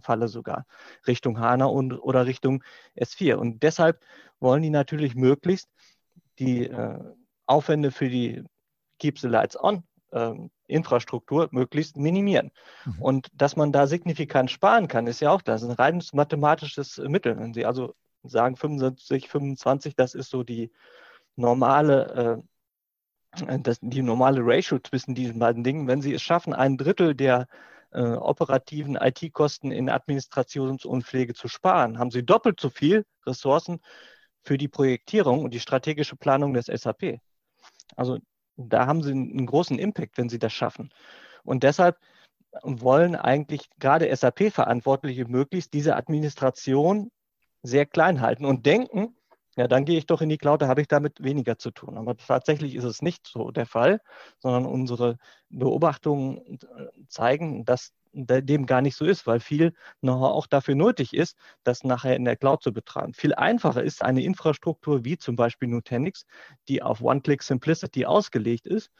Falle 0.00 0.28
sogar 0.28 0.66
Richtung 1.06 1.38
HANA 1.40 1.66
und, 1.66 1.92
oder 1.92 2.26
Richtung 2.26 2.62
S4. 2.96 3.34
Und 3.34 3.62
deshalb 3.62 4.04
wollen 4.38 4.62
die 4.62 4.70
natürlich 4.70 5.14
möglichst 5.14 5.68
die 6.38 6.66
äh, 6.66 6.98
Aufwände 7.46 7.90
für 7.90 8.08
die 8.08 8.44
Keep 8.98 9.18
the 9.18 9.28
Lights 9.28 9.58
On 9.60 9.82
ähm, 10.14 10.50
Infrastruktur 10.66 11.48
möglichst 11.50 11.96
minimieren. 11.96 12.50
Mhm. 12.84 13.02
Und 13.02 13.28
dass 13.34 13.56
man 13.56 13.72
da 13.72 13.86
signifikant 13.86 14.50
sparen 14.50 14.88
kann, 14.88 15.06
ist 15.06 15.20
ja 15.20 15.30
auch 15.30 15.42
das. 15.42 15.62
Ein 15.62 15.72
reines 15.72 16.12
mathematisches 16.12 16.98
Mittel. 16.98 17.36
Wenn 17.38 17.52
Sie 17.52 17.66
also 17.66 17.94
sagen 18.22 18.56
75, 18.56 19.28
25, 19.28 19.96
das 19.96 20.14
ist 20.14 20.30
so 20.30 20.42
die 20.42 20.70
normale, 21.36 22.42
äh, 23.46 23.58
das, 23.58 23.78
die 23.82 24.02
normale 24.02 24.40
Ratio 24.42 24.78
zwischen 24.78 25.14
diesen 25.14 25.38
beiden 25.38 25.64
Dingen. 25.64 25.88
Wenn 25.88 26.00
Sie 26.00 26.14
es 26.14 26.22
schaffen, 26.22 26.54
ein 26.54 26.78
Drittel 26.78 27.14
der 27.14 27.48
äh, 27.90 28.00
operativen 28.00 28.96
IT-Kosten 28.96 29.72
in 29.72 29.90
Administrations- 29.90 30.86
und 30.86 31.04
Pflege 31.04 31.34
zu 31.34 31.48
sparen, 31.48 31.98
haben 31.98 32.10
Sie 32.10 32.24
doppelt 32.24 32.60
so 32.60 32.70
viel 32.70 33.04
Ressourcen 33.26 33.80
für 34.44 34.58
die 34.58 34.68
Projektierung 34.68 35.42
und 35.42 35.52
die 35.52 35.60
strategische 35.60 36.16
Planung 36.16 36.54
des 36.54 36.66
SAP. 36.66 37.20
Also 37.96 38.18
da 38.56 38.86
haben 38.86 39.02
sie 39.02 39.12
einen 39.12 39.46
großen 39.46 39.78
Impact, 39.78 40.18
wenn 40.18 40.28
sie 40.28 40.38
das 40.38 40.52
schaffen. 40.52 40.90
Und 41.44 41.62
deshalb 41.62 41.98
wollen 42.62 43.16
eigentlich 43.16 43.68
gerade 43.78 44.14
SAP-Verantwortliche 44.14 45.26
möglichst 45.26 45.74
diese 45.74 45.96
Administration 45.96 47.10
sehr 47.62 47.86
klein 47.86 48.20
halten 48.20 48.44
und 48.44 48.66
denken, 48.66 49.16
ja, 49.56 49.68
dann 49.68 49.84
gehe 49.84 49.98
ich 49.98 50.06
doch 50.06 50.20
in 50.20 50.28
die 50.28 50.38
Cloud, 50.38 50.62
da 50.62 50.68
habe 50.68 50.80
ich 50.80 50.88
damit 50.88 51.22
weniger 51.22 51.58
zu 51.58 51.70
tun. 51.70 51.96
Aber 51.96 52.16
tatsächlich 52.16 52.74
ist 52.74 52.84
es 52.84 53.02
nicht 53.02 53.26
so 53.26 53.50
der 53.50 53.66
Fall, 53.66 54.00
sondern 54.38 54.66
unsere 54.66 55.18
Beobachtungen 55.48 56.58
zeigen, 57.08 57.64
dass 57.64 57.92
dem 58.14 58.66
gar 58.66 58.80
nicht 58.80 58.96
so 58.96 59.04
ist, 59.04 59.26
weil 59.26 59.40
viel 59.40 59.74
noch 60.00 60.22
auch 60.22 60.46
dafür 60.46 60.74
nötig 60.74 61.12
ist, 61.12 61.36
das 61.64 61.84
nachher 61.84 62.16
in 62.16 62.24
der 62.24 62.36
Cloud 62.36 62.62
zu 62.62 62.72
betreiben. 62.72 63.12
Viel 63.12 63.34
einfacher 63.34 63.82
ist 63.82 64.02
eine 64.02 64.22
Infrastruktur 64.22 65.04
wie 65.04 65.18
zum 65.18 65.36
Beispiel 65.36 65.68
Nutanix, 65.68 66.24
die 66.68 66.82
auf 66.82 67.02
One-Click-Simplicity 67.02 68.06
ausgelegt 68.06 68.66
ist, 68.66 68.90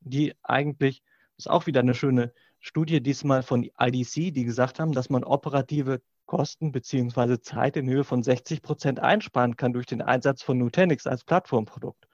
die 0.00 0.34
eigentlich, 0.42 1.02
ist 1.36 1.48
auch 1.48 1.66
wieder 1.66 1.80
eine 1.80 1.94
schöne 1.94 2.32
Studie 2.60 3.02
diesmal 3.02 3.42
von 3.42 3.68
IDC, 3.78 4.32
die 4.32 4.44
gesagt 4.44 4.80
haben, 4.80 4.92
dass 4.92 5.10
man 5.10 5.24
operative 5.24 6.00
Kosten 6.26 6.72
bzw. 6.72 7.40
Zeit 7.40 7.76
in 7.76 7.88
Höhe 7.88 8.04
von 8.04 8.22
60 8.22 8.60
Prozent 8.60 9.00
einsparen 9.00 9.56
kann 9.56 9.72
durch 9.72 9.86
den 9.86 10.02
Einsatz 10.02 10.42
von 10.42 10.58
Nutanix 10.58 11.06
als 11.06 11.24
Plattformprodukt. 11.24 12.06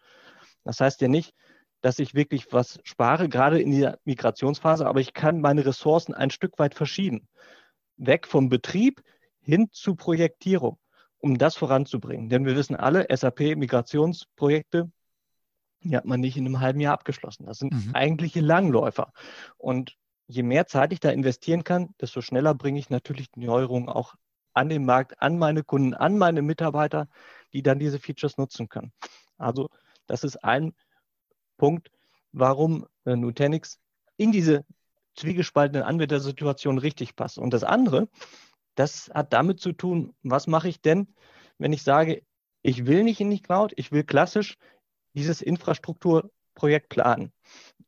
Das 0.62 0.80
heißt 0.80 1.00
ja 1.00 1.08
nicht, 1.08 1.34
dass 1.84 1.98
ich 1.98 2.14
wirklich 2.14 2.50
was 2.50 2.80
spare, 2.82 3.28
gerade 3.28 3.60
in 3.60 3.70
der 3.78 3.98
Migrationsphase, 4.06 4.86
aber 4.86 5.00
ich 5.00 5.12
kann 5.12 5.42
meine 5.42 5.66
Ressourcen 5.66 6.14
ein 6.14 6.30
Stück 6.30 6.58
weit 6.58 6.74
verschieben. 6.74 7.28
Weg 7.98 8.26
vom 8.26 8.48
Betrieb 8.48 9.02
hin 9.42 9.68
zu 9.70 9.94
Projektierung, 9.94 10.78
um 11.18 11.36
das 11.36 11.56
voranzubringen. 11.56 12.30
Denn 12.30 12.46
wir 12.46 12.56
wissen 12.56 12.74
alle, 12.74 13.06
SAP-Migrationsprojekte, 13.14 14.90
die 15.82 15.94
hat 15.94 16.06
man 16.06 16.20
nicht 16.20 16.38
in 16.38 16.46
einem 16.46 16.60
halben 16.60 16.80
Jahr 16.80 16.94
abgeschlossen. 16.94 17.44
Das 17.44 17.58
sind 17.58 17.74
mhm. 17.74 17.90
eigentliche 17.92 18.40
Langläufer. 18.40 19.12
Und 19.58 19.94
je 20.26 20.42
mehr 20.42 20.66
Zeit 20.66 20.90
ich 20.90 21.00
da 21.00 21.10
investieren 21.10 21.64
kann, 21.64 21.94
desto 22.00 22.22
schneller 22.22 22.54
bringe 22.54 22.78
ich 22.78 22.88
natürlich 22.88 23.30
die 23.32 23.44
Neuerungen 23.44 23.90
auch 23.90 24.14
an 24.54 24.70
den 24.70 24.86
Markt, 24.86 25.20
an 25.20 25.36
meine 25.36 25.62
Kunden, 25.64 25.92
an 25.92 26.16
meine 26.16 26.40
Mitarbeiter, 26.40 27.08
die 27.52 27.62
dann 27.62 27.78
diese 27.78 27.98
Features 27.98 28.38
nutzen 28.38 28.70
können. 28.70 28.94
Also 29.36 29.68
das 30.06 30.24
ist 30.24 30.42
ein 30.42 30.72
Punkt, 31.56 31.90
warum 32.32 32.86
äh, 33.04 33.16
Nutanix 33.16 33.78
in 34.16 34.32
diese 34.32 34.64
zwiegespaltene 35.14 35.84
Anwendersituation 35.84 36.78
richtig 36.78 37.16
passt. 37.16 37.38
Und 37.38 37.54
das 37.54 37.64
andere, 37.64 38.08
das 38.74 39.10
hat 39.14 39.32
damit 39.32 39.60
zu 39.60 39.72
tun, 39.72 40.14
was 40.22 40.46
mache 40.46 40.68
ich 40.68 40.80
denn, 40.80 41.14
wenn 41.58 41.72
ich 41.72 41.82
sage, 41.82 42.22
ich 42.62 42.86
will 42.86 43.04
nicht 43.04 43.20
in 43.20 43.30
die 43.30 43.40
Cloud, 43.40 43.72
ich 43.76 43.92
will 43.92 44.04
klassisch 44.04 44.56
dieses 45.12 45.42
Infrastrukturprojekt 45.42 46.88
planen. 46.88 47.32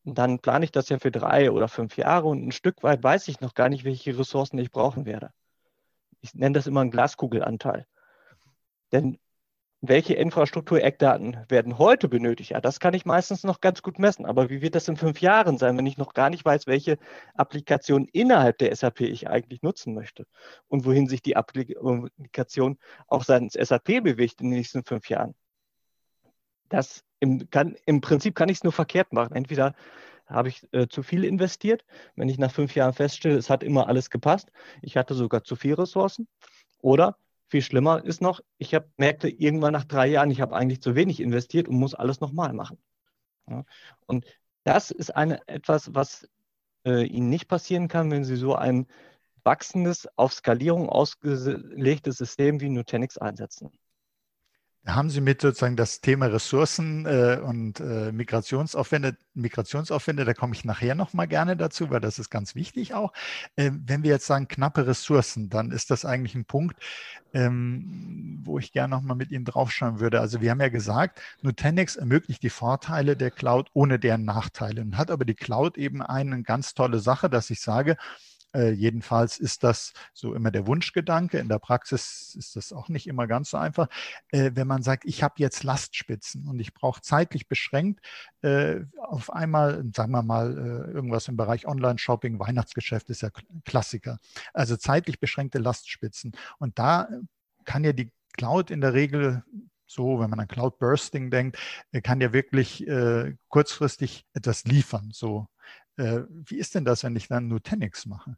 Dann 0.05 0.39
plane 0.39 0.65
ich 0.65 0.71
das 0.71 0.89
ja 0.89 0.99
für 0.99 1.11
drei 1.11 1.51
oder 1.51 1.67
fünf 1.67 1.97
Jahre 1.97 2.29
und 2.29 2.47
ein 2.47 2.53
Stück 2.53 2.83
weit 2.83 3.03
weiß 3.03 3.27
ich 3.29 3.41
noch 3.41 3.55
gar 3.55 3.69
nicht, 3.69 3.85
welche 3.85 4.17
Ressourcen 4.17 4.59
ich 4.59 4.71
brauchen 4.71 5.05
werde. 5.05 5.31
Ich 6.21 6.35
nenne 6.35 6.55
das 6.55 6.67
immer 6.67 6.81
einen 6.81 6.93
Glaskugelanteil. 6.93 7.87
Denn 8.93 9.19
welche 9.81 10.15
Infrastruktur-Eckdaten 10.15 11.45
werden 11.49 11.79
heute 11.79 12.09
benötigt? 12.09 12.51
Ja, 12.51 12.61
das 12.61 12.81
kann 12.81 12.95
ich 12.95 13.05
meistens 13.05 13.45
noch 13.45 13.61
ganz 13.61 13.83
gut 13.83 13.99
messen. 13.99 14.25
Aber 14.25 14.49
wie 14.49 14.63
wird 14.63 14.75
das 14.75 14.89
in 14.89 14.97
fünf 14.97 15.21
Jahren 15.21 15.59
sein, 15.59 15.77
wenn 15.77 15.87
ich 15.87 15.99
noch 15.99 16.15
gar 16.15 16.31
nicht 16.31 16.45
weiß, 16.45 16.67
welche 16.67 16.99
Applikation 17.35 18.07
innerhalb 18.13 18.59
der 18.59 18.75
SAP 18.75 19.03
ich 19.03 19.29
eigentlich 19.29 19.63
nutzen 19.63 19.95
möchte 19.95 20.27
und 20.69 20.85
wohin 20.85 21.07
sich 21.07 21.23
die 21.23 21.37
Applikation 21.37 22.79
auch 23.07 23.25
seitens 23.25 23.53
SAP 23.53 24.03
bewegt 24.03 24.41
in 24.41 24.51
den 24.51 24.59
nächsten 24.59 24.83
fünf 24.83 25.09
Jahren? 25.09 25.35
Das 26.69 27.05
im, 27.21 27.49
kann, 27.51 27.77
im 27.87 28.01
Prinzip 28.01 28.35
kann 28.35 28.49
ich 28.49 28.59
es 28.59 28.65
nur 28.65 28.73
verkehrt 28.73 29.13
machen. 29.13 29.37
Entweder 29.37 29.75
habe 30.27 30.49
ich 30.49 30.67
äh, 30.73 30.89
zu 30.89 31.03
viel 31.03 31.25
investiert, 31.25 31.85
wenn 32.17 32.29
ich 32.29 32.39
nach 32.39 32.51
fünf 32.51 32.75
Jahren 32.75 32.93
feststelle, 32.93 33.37
es 33.37 33.51
hat 33.51 33.63
immer 33.63 33.89
alles 33.89 34.11
gepasst, 34.11 34.51
ich 34.83 34.97
hatte 34.97 35.15
sogar 35.15 35.45
zu 35.45 35.55
viel 35.55 35.75
Ressourcen, 35.75 36.27
oder 36.81 37.17
viel 37.49 37.63
schlimmer 37.63 38.05
ist 38.05 38.21
noch, 38.21 38.41
ich 38.59 38.75
hab, 38.75 38.89
merkte 38.97 39.29
irgendwann 39.29 39.73
nach 39.73 39.85
drei 39.85 40.07
Jahren, 40.09 40.31
ich 40.31 40.41
habe 40.41 40.57
eigentlich 40.57 40.83
zu 40.83 40.95
wenig 40.95 41.21
investiert 41.21 41.69
und 41.69 41.77
muss 41.77 41.95
alles 41.95 42.21
nochmal 42.21 42.53
machen. 42.53 42.79
Ja, 43.49 43.65
und 44.07 44.27
das 44.65 44.91
ist 44.91 45.15
eine, 45.15 45.47
etwas, 45.49 45.95
was 45.95 46.29
äh, 46.85 47.05
Ihnen 47.05 47.29
nicht 47.29 47.49
passieren 47.49 47.89
kann, 47.89 48.11
wenn 48.11 48.25
Sie 48.25 48.37
so 48.37 48.55
ein 48.57 48.87
wachsendes, 49.45 50.09
auf 50.17 50.33
Skalierung 50.33 50.89
ausgelegtes 50.89 52.17
System 52.17 52.61
wie 52.61 52.69
Nutanix 52.69 53.17
einsetzen. 53.19 53.71
Haben 54.87 55.11
Sie 55.11 55.21
mit 55.21 55.41
sozusagen 55.41 55.75
das 55.75 56.01
Thema 56.01 56.27
Ressourcen 56.27 57.07
äh, 57.07 57.41
und 57.43 57.81
äh, 57.81 58.13
Migrationsaufwände, 58.13 59.17
Migrationsaufwände, 59.35 60.25
da 60.25 60.33
komme 60.33 60.55
ich 60.55 60.65
nachher 60.65 60.95
nochmal 60.95 61.27
gerne 61.27 61.57
dazu, 61.57 61.91
weil 61.91 61.99
das 61.99 62.21
ist 62.21 62.31
ganz 62.31 62.55
wichtig 62.55 62.95
auch. 62.95 63.13
Äh, 63.57 63.73
wenn 63.73 64.05
wir 64.05 64.11
jetzt 64.11 64.27
sagen 64.27 64.47
knappe 64.47 64.87
Ressourcen, 64.87 65.51
dann 65.51 65.73
ist 65.73 65.91
das 65.91 66.05
eigentlich 66.05 66.37
ein 66.37 66.45
Punkt, 66.45 66.79
ähm, 67.35 68.41
wo 68.45 68.61
ich 68.61 68.71
gerne 68.71 68.95
nochmal 68.95 69.17
mit 69.17 69.33
Ihnen 69.33 69.45
draufschauen 69.45 69.99
würde. 69.99 70.21
Also 70.21 70.41
wir 70.41 70.53
haben 70.53 70.61
ja 70.61 70.69
gesagt, 70.69 71.21
Nutanix 71.43 71.97
ermöglicht 71.97 72.45
die 72.45 72.51
Vorteile 72.51 73.17
der 73.17 73.33
Cloud 73.33 73.71
ohne 73.73 73.99
deren 73.99 74.25
Nachteile 74.25 74.83
und 74.83 74.97
hat 74.97 75.11
aber 75.11 75.25
die 75.25 75.35
Cloud 75.35 75.79
eben 75.79 76.01
eine 76.01 76.43
ganz 76.43 76.75
tolle 76.75 77.01
Sache, 77.01 77.29
dass 77.29 77.51
ich 77.51 77.61
sage, 77.61 77.97
äh, 78.55 78.71
jedenfalls 78.71 79.39
ist 79.39 79.65
das 79.65 79.93
so 80.13 80.35
immer 80.35 80.51
der 80.51 80.67
Wunschgedanke. 80.67 81.39
In 81.39 81.49
der 81.49 81.59
Praxis 81.59 82.35
ist 82.39 82.57
das 82.57 82.73
auch 82.73 82.89
nicht 82.89 83.07
immer 83.07 83.27
ganz 83.27 83.51
so 83.51 83.57
einfach. 83.57 83.89
Äh, 84.31 84.53
wenn 84.55 84.67
man 84.67 84.83
sagt, 84.83 85.05
ich 85.05 85.23
habe 85.23 85.35
jetzt 85.39 85.63
Lastspitzen 85.65 86.47
und 86.49 86.61
ich 86.61 86.75
brauche 86.75 87.01
zeitlich 87.01 87.49
beschränkt 87.49 88.01
äh, 88.43 88.81
auf 88.99 89.33
einmal, 89.33 89.85
sagen 89.95 90.13
wir 90.13 90.23
mal, 90.23 90.53
äh, 90.57 90.93
irgendwas 90.93 91.29
im 91.29 91.37
Bereich 91.37 91.67
Online-Shopping, 91.67 92.39
Weihnachtsgeschäft 92.39 93.11
ist 93.11 93.23
ja 93.23 93.31
Klassiker. 93.65 94.19
Also 94.53 94.77
zeitlich 94.77 95.21
beschränkte 95.21 95.59
Lastspitzen. 95.59 96.33
Und 96.59 96.79
da 96.79 97.09
kann 97.65 97.85
ja 97.85 97.93
die 97.93 98.13
Cloud 98.37 98.71
in 98.71 98.81
der 98.81 98.95
Regel 98.95 99.43
so, 99.87 100.19
wenn 100.19 100.31
man 100.31 100.41
an 100.41 100.49
Cloud 100.49 100.79
Bursting 100.79 101.31
denkt, 101.31 101.59
äh, 101.93 102.01
kann 102.01 102.21
ja 102.21 102.33
wirklich 102.33 102.87
äh, 102.87 103.35
kurzfristig 103.49 104.27
etwas 104.35 104.65
liefern. 104.65 105.11
So, 105.13 105.47
äh, 105.97 106.23
wie 106.29 106.57
ist 106.59 106.75
denn 106.75 106.85
das, 106.85 107.03
wenn 107.05 107.17
ich 107.17 107.29
dann 107.29 107.49
Nutanix 107.49 108.07
mache? 108.07 108.37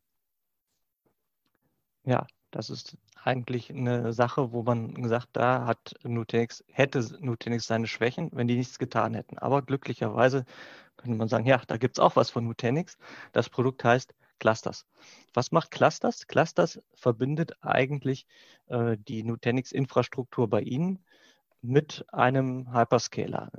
Ja, 2.04 2.26
Das 2.50 2.70
ist 2.70 2.96
eigentlich 3.22 3.70
eine 3.70 4.12
Sache, 4.12 4.52
wo 4.52 4.62
man 4.62 4.94
gesagt, 4.94 5.28
da 5.34 5.66
hat 5.66 5.94
Nutanix, 6.02 6.64
hätte 6.68 7.00
Nutanix 7.20 7.66
seine 7.66 7.86
Schwächen, 7.86 8.30
wenn 8.32 8.48
die 8.48 8.56
nichts 8.56 8.78
getan 8.78 9.14
hätten. 9.14 9.38
Aber 9.38 9.62
glücklicherweise 9.62 10.44
könnte 10.96 11.16
man 11.16 11.28
sagen, 11.28 11.46
ja, 11.46 11.60
da 11.66 11.76
gibt 11.76 11.98
es 11.98 12.00
auch 12.00 12.16
was 12.16 12.30
von 12.30 12.44
Nutanix. 12.46 12.96
Das 13.32 13.50
Produkt 13.50 13.84
heißt 13.84 14.14
Clusters. 14.38 14.86
Was 15.34 15.52
macht 15.52 15.70
Clusters? 15.70 16.26
Clusters 16.26 16.80
verbindet 16.94 17.52
eigentlich 17.62 18.26
äh, 18.68 18.96
die 18.98 19.22
Nutanix-Infrastruktur 19.24 20.48
bei 20.48 20.62
Ihnen 20.62 21.04
mit 21.62 22.04
einem 22.12 22.72
Hyperscaler. 22.72 23.50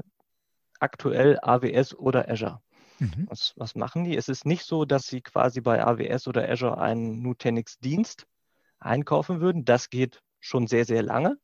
Aktuell 0.79 1.39
AWS 1.41 1.95
oder 1.95 2.29
Azure. 2.29 2.61
Mhm. 2.99 3.27
Was, 3.29 3.53
was 3.55 3.75
machen 3.75 4.03
die? 4.03 4.15
Es 4.15 4.29
ist 4.29 4.45
nicht 4.45 4.65
so, 4.65 4.85
dass 4.85 5.07
Sie 5.07 5.21
quasi 5.21 5.61
bei 5.61 5.83
AWS 5.83 6.27
oder 6.27 6.49
Azure 6.49 6.77
einen 6.77 7.21
Nutanix-Dienst 7.21 8.27
einkaufen 8.79 9.41
würden. 9.41 9.65
Das 9.65 9.89
geht 9.89 10.21
schon 10.39 10.67
sehr, 10.67 10.85
sehr 10.85 11.03
lange. 11.03 11.37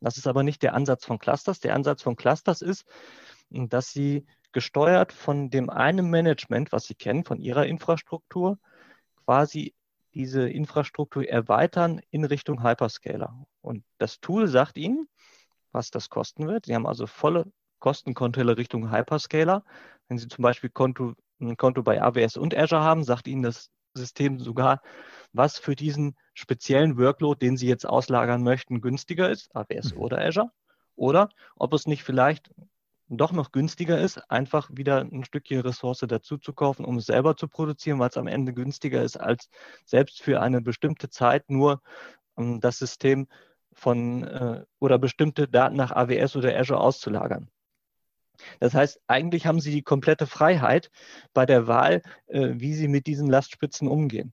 Das 0.00 0.16
ist 0.16 0.26
aber 0.26 0.42
nicht 0.42 0.62
der 0.62 0.74
Ansatz 0.74 1.04
von 1.04 1.18
Clusters. 1.18 1.60
Der 1.60 1.74
Ansatz 1.74 2.02
von 2.02 2.16
Clusters 2.16 2.62
ist, 2.62 2.84
dass 3.50 3.90
sie 3.90 4.26
gesteuert 4.52 5.12
von 5.12 5.50
dem 5.50 5.70
einen 5.70 6.10
Management, 6.10 6.72
was 6.72 6.84
sie 6.84 6.94
kennen, 6.94 7.24
von 7.24 7.40
ihrer 7.40 7.66
Infrastruktur, 7.66 8.58
quasi 9.24 9.74
diese 10.14 10.48
Infrastruktur 10.48 11.26
erweitern 11.26 12.00
in 12.10 12.24
Richtung 12.24 12.62
Hyperscaler. 12.62 13.46
Und 13.60 13.84
das 13.98 14.20
Tool 14.20 14.46
sagt 14.46 14.76
ihnen, 14.76 15.08
was 15.72 15.90
das 15.90 16.10
kosten 16.10 16.46
wird. 16.46 16.66
Sie 16.66 16.74
haben 16.74 16.86
also 16.86 17.06
volle 17.06 17.50
Kostenkontrolle 17.78 18.56
Richtung 18.56 18.92
Hyperscaler. 18.92 19.64
Wenn 20.12 20.18
Sie 20.18 20.28
zum 20.28 20.42
Beispiel 20.42 20.68
Konto, 20.68 21.14
ein 21.40 21.56
Konto 21.56 21.82
bei 21.82 22.02
AWS 22.02 22.36
und 22.36 22.54
Azure 22.54 22.82
haben, 22.82 23.02
sagt 23.02 23.26
Ihnen 23.26 23.42
das 23.42 23.70
System 23.94 24.38
sogar, 24.38 24.82
was 25.32 25.56
für 25.56 25.74
diesen 25.74 26.18
speziellen 26.34 26.98
Workload, 26.98 27.38
den 27.38 27.56
Sie 27.56 27.66
jetzt 27.66 27.86
auslagern 27.86 28.42
möchten, 28.42 28.82
günstiger 28.82 29.30
ist, 29.30 29.48
AWS 29.56 29.94
mhm. 29.94 30.00
oder 30.02 30.22
Azure. 30.22 30.50
Oder 30.96 31.30
ob 31.56 31.72
es 31.72 31.86
nicht 31.86 32.04
vielleicht 32.04 32.50
doch 33.08 33.32
noch 33.32 33.52
günstiger 33.52 33.98
ist, 33.98 34.18
einfach 34.30 34.68
wieder 34.70 35.00
ein 35.00 35.24
Stückchen 35.24 35.62
Ressource 35.62 36.04
dazu 36.06 36.36
zu 36.36 36.52
kaufen, 36.52 36.84
um 36.84 36.98
es 36.98 37.06
selber 37.06 37.34
zu 37.34 37.48
produzieren, 37.48 37.98
weil 37.98 38.10
es 38.10 38.18
am 38.18 38.26
Ende 38.26 38.52
günstiger 38.52 39.02
ist, 39.02 39.16
als 39.16 39.48
selbst 39.86 40.20
für 40.20 40.42
eine 40.42 40.60
bestimmte 40.60 41.08
Zeit 41.08 41.48
nur 41.48 41.80
ähm, 42.36 42.60
das 42.60 42.76
System 42.76 43.28
von 43.72 44.24
äh, 44.24 44.66
oder 44.78 44.98
bestimmte 44.98 45.48
Daten 45.48 45.76
nach 45.76 45.90
AWS 45.90 46.36
oder 46.36 46.54
Azure 46.54 46.80
auszulagern. 46.80 47.48
Das 48.60 48.74
heißt, 48.74 49.00
eigentlich 49.06 49.46
haben 49.46 49.60
Sie 49.60 49.70
die 49.70 49.82
komplette 49.82 50.26
Freiheit 50.26 50.90
bei 51.34 51.46
der 51.46 51.66
Wahl, 51.66 52.02
äh, 52.26 52.50
wie 52.54 52.74
Sie 52.74 52.88
mit 52.88 53.06
diesen 53.06 53.28
Lastspitzen 53.28 53.88
umgehen 53.88 54.32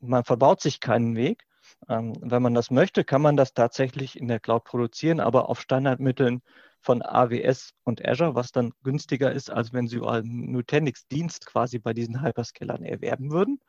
man 0.00 0.24
verbaut 0.24 0.60
sich 0.60 0.80
keinen 0.80 1.16
Weg. 1.16 1.44
Ähm, 1.88 2.14
wenn 2.20 2.42
man 2.42 2.54
das 2.54 2.70
möchte, 2.70 3.04
kann 3.04 3.22
man 3.22 3.36
das 3.36 3.52
tatsächlich 3.52 4.18
in 4.18 4.28
der 4.28 4.40
Cloud 4.40 4.64
produzieren, 4.64 5.20
aber 5.20 5.48
auf 5.48 5.60
Standardmitteln 5.60 6.42
von 6.80 7.02
AWS 7.02 7.72
und 7.84 8.06
Azure, 8.06 8.34
was 8.34 8.52
dann 8.52 8.72
günstiger 8.82 9.32
ist, 9.32 9.50
als 9.50 9.72
wenn 9.72 9.88
Sie 9.88 10.00
einen 10.00 10.52
Nutanix-Dienst 10.52 11.46
quasi 11.46 11.78
bei 11.78 11.92
diesen 11.92 12.22
Hyperscalern 12.22 12.84
erwerben 12.84 13.32
würden. 13.32 13.60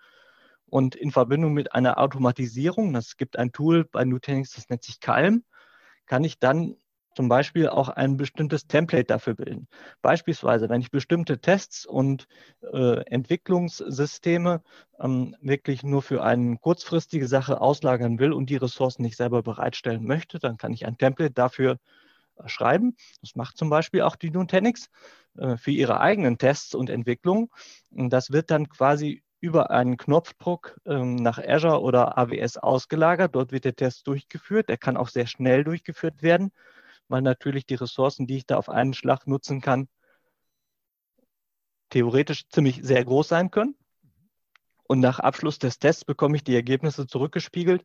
Und 0.70 0.96
in 0.96 1.12
Verbindung 1.12 1.54
mit 1.54 1.74
einer 1.74 1.98
Automatisierung, 1.98 2.94
das 2.94 3.18
gibt 3.18 3.40
ein 3.40 3.52
Tool 3.52 3.86
bei 3.86 4.04
Nutanix, 4.04 4.52
das 4.52 4.70
nennt 4.70 4.84
sich 4.84 5.00
Calm, 5.00 5.44
kann 6.06 6.24
ich 6.24 6.40
dann 6.40 6.76
zum 7.18 7.30
Beispiel 7.30 7.68
auch 7.68 7.90
ein 7.90 8.16
bestimmtes 8.16 8.68
Template 8.68 9.06
dafür 9.06 9.34
bilden. 9.34 9.68
Beispielsweise, 10.04 10.70
wenn 10.70 10.82
ich 10.82 10.92
bestimmte 10.92 11.40
Tests 11.40 11.84
und 11.84 12.28
äh, 12.62 13.00
Entwicklungssysteme 13.08 14.62
ähm, 15.00 15.36
wirklich 15.42 15.82
nur 15.82 16.04
für 16.04 16.24
eine 16.24 16.58
kurzfristige 16.58 17.28
Sache 17.28 17.60
auslagern 17.60 18.20
will 18.20 18.34
und 18.34 18.52
die 18.52 18.58
Ressourcen 18.58 19.02
nicht 19.02 19.18
selber 19.18 19.42
bereitstellen 19.42 20.06
möchte, 20.06 20.38
dann 20.38 20.58
kann 20.58 20.74
ich 20.74 20.86
ein 20.86 21.00
Template 21.00 21.34
dafür 21.34 21.80
äh, 22.36 22.48
schreiben. 22.48 22.96
Das 23.22 23.34
macht 23.34 23.58
zum 23.58 23.72
Beispiel 23.72 24.04
auch 24.04 24.16
die 24.16 24.30
Nutanix 24.30 24.92
äh, 25.40 25.58
für 25.58 25.72
ihre 25.72 26.00
eigenen 26.00 26.38
Tests 26.38 26.76
und 26.76 26.92
Entwicklungen. 26.92 27.50
Das 27.90 28.32
wird 28.32 28.52
dann 28.52 28.70
quasi 28.70 29.24
über 29.40 29.72
einen 29.72 29.98
Knopfdruck 29.98 30.80
ähm, 30.86 31.16
nach 31.16 31.40
Azure 31.40 31.82
oder 31.82 32.16
AWS 32.16 32.58
ausgelagert. 32.58 33.34
Dort 33.34 33.52
wird 33.52 33.66
der 33.66 33.76
Test 33.76 34.06
durchgeführt. 34.06 34.70
Der 34.70 34.78
kann 34.78 34.98
auch 34.98 35.10
sehr 35.10 35.26
schnell 35.26 35.64
durchgeführt 35.64 36.22
werden 36.22 36.52
weil 37.08 37.22
natürlich 37.22 37.66
die 37.66 37.76
Ressourcen, 37.76 38.28
die 38.28 38.38
ich 38.38 38.46
da 38.46 38.58
auf 38.58 38.70
einen 38.70 38.94
Schlag 38.94 39.28
nutzen 39.28 39.62
kann, 39.62 39.88
theoretisch 41.90 42.48
ziemlich 42.50 42.82
sehr 42.84 43.04
groß 43.04 43.28
sein 43.28 43.52
können. 43.52 43.76
Und 44.84 45.00
nach 45.00 45.20
Abschluss 45.20 45.60
des 45.60 45.80
Tests 45.80 46.06
bekomme 46.06 46.38
ich 46.38 46.44
die 46.44 46.56
Ergebnisse 46.56 47.08
zurückgespiegelt 47.08 47.84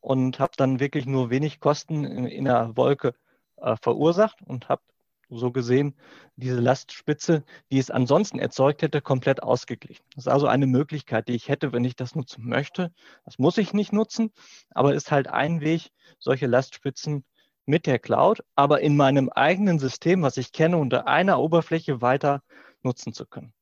und 0.00 0.40
habe 0.40 0.52
dann 0.56 0.80
wirklich 0.80 1.06
nur 1.06 1.30
wenig 1.30 1.60
Kosten 1.60 2.04
in, 2.04 2.26
in 2.26 2.44
der 2.44 2.76
Wolke 2.76 3.14
äh, 3.56 3.76
verursacht 3.80 4.42
und 4.42 4.68
habe 4.68 4.82
so 5.30 5.50
gesehen 5.50 5.94
diese 6.36 6.60
Lastspitze, 6.60 7.44
die 7.70 7.78
es 7.78 7.90
ansonsten 7.90 8.38
erzeugt 8.38 8.82
hätte, 8.82 9.00
komplett 9.00 9.42
ausgeglichen. 9.42 10.04
Das 10.14 10.26
ist 10.26 10.32
also 10.32 10.46
eine 10.46 10.66
Möglichkeit, 10.66 11.28
die 11.28 11.34
ich 11.34 11.48
hätte, 11.48 11.72
wenn 11.72 11.84
ich 11.84 11.96
das 11.96 12.14
nutzen 12.14 12.46
möchte. 12.46 12.92
Das 13.24 13.38
muss 13.38 13.58
ich 13.58 13.72
nicht 13.72 13.92
nutzen, 13.92 14.32
aber 14.70 14.94
ist 14.94 15.10
halt 15.10 15.28
ein 15.28 15.60
Weg, 15.60 15.90
solche 16.18 16.46
Lastspitzen 16.46 17.24
mit 17.66 17.86
der 17.86 17.98
Cloud, 17.98 18.42
aber 18.54 18.80
in 18.80 18.96
meinem 18.96 19.28
eigenen 19.28 19.78
System, 19.78 20.22
was 20.22 20.36
ich 20.36 20.52
kenne, 20.52 20.78
unter 20.78 21.06
einer 21.06 21.38
Oberfläche 21.38 22.00
weiter 22.00 22.42
nutzen 22.82 23.12
zu 23.12 23.26
können. 23.26 23.52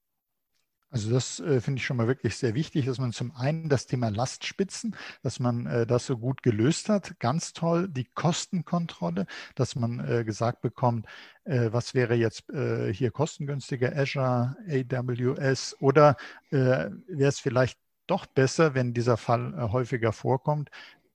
Also 0.92 1.12
das 1.12 1.38
äh, 1.38 1.60
finde 1.60 1.78
ich 1.78 1.86
schon 1.86 1.96
mal 1.96 2.08
wirklich 2.08 2.36
sehr 2.36 2.54
wichtig, 2.54 2.86
dass 2.86 2.98
man 2.98 3.12
zum 3.12 3.30
einen 3.36 3.68
das 3.68 3.86
Thema 3.86 4.08
Lastspitzen, 4.08 4.96
dass 5.22 5.38
man 5.38 5.66
äh, 5.66 5.86
das 5.86 6.06
so 6.06 6.18
gut 6.18 6.42
gelöst 6.42 6.88
hat. 6.88 7.18
Ganz 7.20 7.52
toll 7.52 7.88
die 7.88 8.06
Kostenkontrolle, 8.06 9.26
dass 9.54 9.76
man 9.76 10.00
äh, 10.00 10.24
gesagt 10.24 10.62
bekommt, 10.62 11.06
äh, 11.44 11.68
was 11.70 11.94
wäre 11.94 12.14
jetzt 12.14 12.50
äh, 12.50 12.92
hier 12.92 13.12
kostengünstiger, 13.12 13.96
Azure, 13.96 14.56
AWS 14.68 15.76
oder 15.78 16.16
äh, 16.50 16.90
wäre 17.06 17.28
es 17.28 17.38
vielleicht 17.38 17.78
doch 18.08 18.26
besser, 18.26 18.74
wenn 18.74 18.92
dieser 18.92 19.16
Fall 19.16 19.70
häufiger 19.70 20.10
vorkommt, 20.12 20.70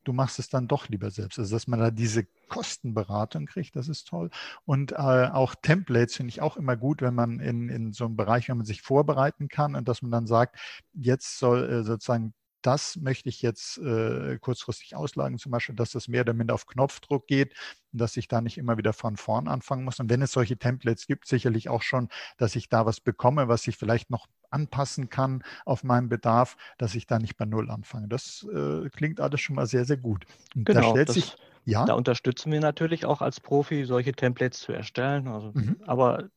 du 0.08 0.13
machst 0.13 0.39
es 0.39 0.50
dann 0.50 0.68
doch 0.68 0.88
lieber 0.89 1.12
selbst. 1.12 1.38
Also 1.39 1.56
dass 1.56 1.68
man 1.68 1.80
da 1.80 1.91
diese 1.91 2.26
Kostenberatung 2.48 3.46
kriegt, 3.46 3.76
das 3.76 3.89
ist 3.89 4.08
toll. 4.08 4.30
Und 4.65 4.94
äh, 4.94 4.96
auch 4.96 5.56
Templates 5.56 6.15
finde 6.15 6.30
ich 6.30 6.41
auch 6.41 6.58
immer 6.58 6.78
gut, 6.78 7.02
wenn 7.02 7.15
man 7.15 7.39
in, 7.39 7.70
in 7.70 7.91
so 7.91 8.06
einem 8.06 8.15
Bereich, 8.15 8.50
wenn 8.50 8.58
man 8.58 8.65
sich 8.65 8.82
vorbereiten 8.82 9.50
kann 9.50 9.76
und 9.76 9.88
dass 9.88 10.02
man 10.02 10.12
dann 10.12 10.28
sagt, 10.28 10.58
jetzt 10.94 11.38
soll 11.39 11.70
äh, 11.70 11.84
sozusagen 11.84 12.34
das 12.65 12.95
möchte 12.97 13.30
ich 13.30 13.41
jetzt 13.41 13.78
äh, 13.78 14.38
kurzfristig 14.39 14.95
auslagen, 14.95 15.38
zum 15.38 15.51
Beispiel, 15.51 15.75
dass 15.75 15.91
das 15.91 16.08
mehr 16.08 16.21
oder 16.21 16.34
minder 16.34 16.54
auf 16.54 16.65
Knopfdruck 16.65 17.28
geht 17.28 17.54
und 17.93 18.01
dass 18.01 18.17
ich 18.17 18.28
da 18.28 18.41
nicht 18.41 18.58
immer 18.58 18.78
wieder 18.78 18.93
von 18.93 19.17
vorn 19.17 19.47
anfangen 19.47 19.84
muss. 19.84 19.99
Und 19.99 20.10
wenn 20.10 20.21
es 20.21 20.32
solche 20.32 20.58
Templates 20.58 21.08
gibt, 21.08 21.28
sicherlich 21.28 21.69
auch 21.69 21.82
schon, 21.82 22.10
dass 22.38 22.56
ich 22.56 22.69
da 22.69 22.86
was 22.86 22.99
bekomme, 22.99 23.47
was 23.47 23.67
ich 23.67 23.78
vielleicht 23.78 24.10
noch 24.10 24.28
anpassen 24.49 25.10
kann 25.10 25.43
auf 25.65 25.84
meinen 25.84 26.10
Bedarf, 26.10 26.58
dass 26.78 26.95
ich 26.95 27.06
da 27.08 27.19
nicht 27.19 27.38
bei 27.38 27.45
Null 27.45 27.69
anfange. 27.69 28.08
Das 28.08 28.45
äh, 28.51 28.89
klingt 28.89 29.19
alles 29.19 29.41
schon 29.41 29.56
mal 29.56 29.67
sehr, 29.67 29.86
sehr 29.86 29.97
gut. 29.97 30.25
Und 30.56 30.65
genau, 30.65 30.82
da 30.82 30.89
stellt 30.89 31.12
sich 31.12 31.36
ja. 31.65 31.84
Da 31.84 31.93
unterstützen 31.93 32.51
wir 32.51 32.60
natürlich 32.60 33.06
auch 33.06 33.21
als 33.21 33.39
Profi, 33.39 33.86
solche 33.86 34.13
Templates 34.13 34.60
zu 34.60 34.71
erstellen. 34.71 35.28
Also, 35.28 35.51
mhm. 35.54 35.78
Aber 35.88 36.30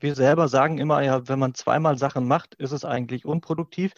wir 0.00 0.14
selber 0.14 0.48
sagen 0.48 0.78
immer, 0.78 1.02
ja, 1.02 1.28
wenn 1.28 1.38
man 1.38 1.54
zweimal 1.54 1.98
Sachen 1.98 2.26
macht, 2.26 2.54
ist 2.54 2.72
es 2.72 2.84
eigentlich 2.84 3.24
unproduktiv, 3.24 3.92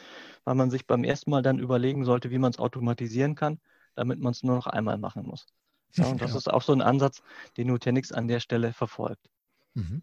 weil 0.44 0.54
man 0.54 0.70
sich 0.70 0.86
beim 0.86 1.04
ersten 1.04 1.30
Mal 1.30 1.42
dann 1.42 1.58
überlegen 1.58 2.04
sollte, 2.04 2.30
wie 2.30 2.38
man 2.38 2.52
es 2.52 2.58
automatisieren 2.58 3.34
kann, 3.34 3.60
damit 3.94 4.20
man 4.20 4.32
es 4.32 4.42
nur 4.42 4.56
noch 4.56 4.66
einmal 4.66 4.98
machen 4.98 5.26
muss. 5.26 5.46
Ja, 5.94 6.06
und 6.06 6.22
das 6.22 6.30
ja. 6.30 6.38
ist 6.38 6.50
auch 6.50 6.62
so 6.62 6.72
ein 6.72 6.80
Ansatz, 6.80 7.20
den 7.58 7.66
Nutanix 7.66 8.12
an 8.12 8.26
der 8.26 8.40
Stelle 8.40 8.72
verfolgt. 8.72 9.28
Mhm. 9.74 10.02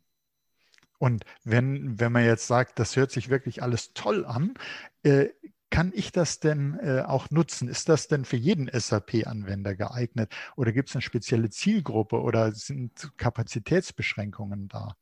Und 1.00 1.24
wenn, 1.44 2.00
wenn 2.00 2.12
man 2.12 2.26
jetzt 2.26 2.46
sagt, 2.46 2.78
das 2.78 2.96
hört 2.96 3.10
sich 3.10 3.30
wirklich 3.30 3.64
alles 3.64 3.94
toll 3.94 4.24
an, 4.24 4.54
äh, 5.02 5.30
kann 5.70 5.92
ich 5.96 6.12
das 6.12 6.40
denn 6.40 6.78
äh, 6.80 7.02
auch 7.02 7.30
nutzen? 7.30 7.68
Ist 7.68 7.90
das 7.90 8.08
denn 8.08 8.26
für 8.26 8.38
jeden 8.38 8.70
SAP-Anwender 8.72 9.76
geeignet? 9.76 10.34
Oder 10.56 10.72
gibt 10.72 10.90
es 10.90 10.96
eine 10.96 11.02
spezielle 11.02 11.50
Zielgruppe 11.50 12.22
oder 12.22 12.52
sind 12.52 13.12
Kapazitätsbeschränkungen 13.18 14.68
da? 14.68 14.96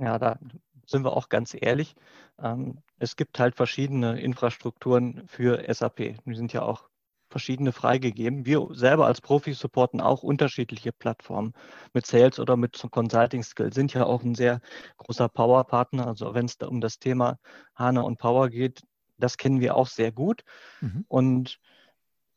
Ja, 0.00 0.18
da 0.18 0.38
sind 0.86 1.04
wir 1.04 1.16
auch 1.16 1.28
ganz 1.28 1.54
ehrlich. 1.58 1.94
Ähm, 2.42 2.78
es 2.98 3.16
gibt 3.16 3.38
halt 3.38 3.54
verschiedene 3.54 4.20
Infrastrukturen 4.20 5.22
für 5.26 5.62
SAP. 5.72 6.16
Die 6.24 6.34
sind 6.34 6.52
ja 6.52 6.62
auch 6.62 6.88
verschiedene 7.28 7.70
freigegeben. 7.70 8.44
Wir 8.44 8.66
selber 8.72 9.06
als 9.06 9.20
Profis 9.20 9.58
supporten 9.60 10.00
auch 10.00 10.22
unterschiedliche 10.22 10.90
Plattformen. 10.90 11.52
Mit 11.92 12.06
Sales 12.06 12.40
oder 12.40 12.56
mit 12.56 12.82
Consulting 12.90 13.44
Skill 13.44 13.72
sind 13.72 13.94
ja 13.94 14.04
auch 14.04 14.24
ein 14.24 14.34
sehr 14.34 14.60
großer 14.96 15.28
Power-Partner. 15.28 16.08
Also 16.08 16.34
wenn 16.34 16.46
es 16.46 16.58
da 16.58 16.66
um 16.66 16.80
das 16.80 16.98
Thema 16.98 17.38
HANA 17.76 18.00
und 18.00 18.18
Power 18.18 18.48
geht, 18.48 18.82
das 19.18 19.36
kennen 19.36 19.60
wir 19.60 19.76
auch 19.76 19.86
sehr 19.86 20.10
gut. 20.10 20.42
Mhm. 20.80 21.04
Und 21.08 21.60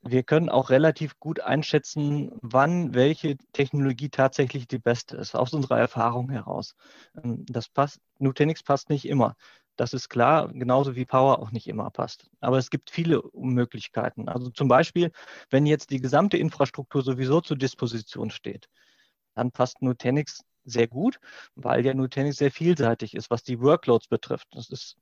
wir 0.03 0.23
können 0.23 0.49
auch 0.49 0.69
relativ 0.69 1.19
gut 1.19 1.39
einschätzen, 1.39 2.31
wann 2.41 2.93
welche 2.93 3.37
Technologie 3.53 4.09
tatsächlich 4.09 4.67
die 4.67 4.79
beste 4.79 5.17
ist, 5.17 5.35
aus 5.35 5.53
unserer 5.53 5.79
Erfahrung 5.79 6.29
heraus. 6.29 6.75
Ähm, 7.23 7.45
das 7.47 7.69
passt, 7.69 7.99
Nutanix 8.19 8.63
passt 8.63 8.89
nicht 8.89 9.07
immer. 9.07 9.35
Das 9.75 9.93
ist 9.93 10.09
klar, 10.09 10.49
genauso 10.53 10.95
wie 10.95 11.05
Power 11.05 11.39
auch 11.39 11.51
nicht 11.51 11.67
immer 11.67 11.89
passt. 11.89 12.29
Aber 12.41 12.57
es 12.57 12.69
gibt 12.69 12.91
viele 12.91 13.23
Möglichkeiten. 13.33 14.29
Also 14.29 14.49
zum 14.51 14.67
Beispiel, 14.67 15.11
wenn 15.49 15.65
jetzt 15.65 15.89
die 15.89 15.99
gesamte 15.99 16.37
Infrastruktur 16.37 17.01
sowieso 17.01 17.41
zur 17.41 17.57
Disposition 17.57 18.29
steht, 18.29 18.67
dann 19.35 19.51
passt 19.51 19.81
Nutanix 19.81 20.41
sehr 20.65 20.87
gut, 20.87 21.19
weil 21.55 21.85
ja 21.85 21.93
Nutanix 21.93 22.37
sehr 22.37 22.51
vielseitig 22.51 23.15
ist, 23.15 23.31
was 23.31 23.43
die 23.43 23.59
Workloads 23.59 24.07
betrifft. 24.07 24.47
Das 24.51 24.69
ist 24.69 24.95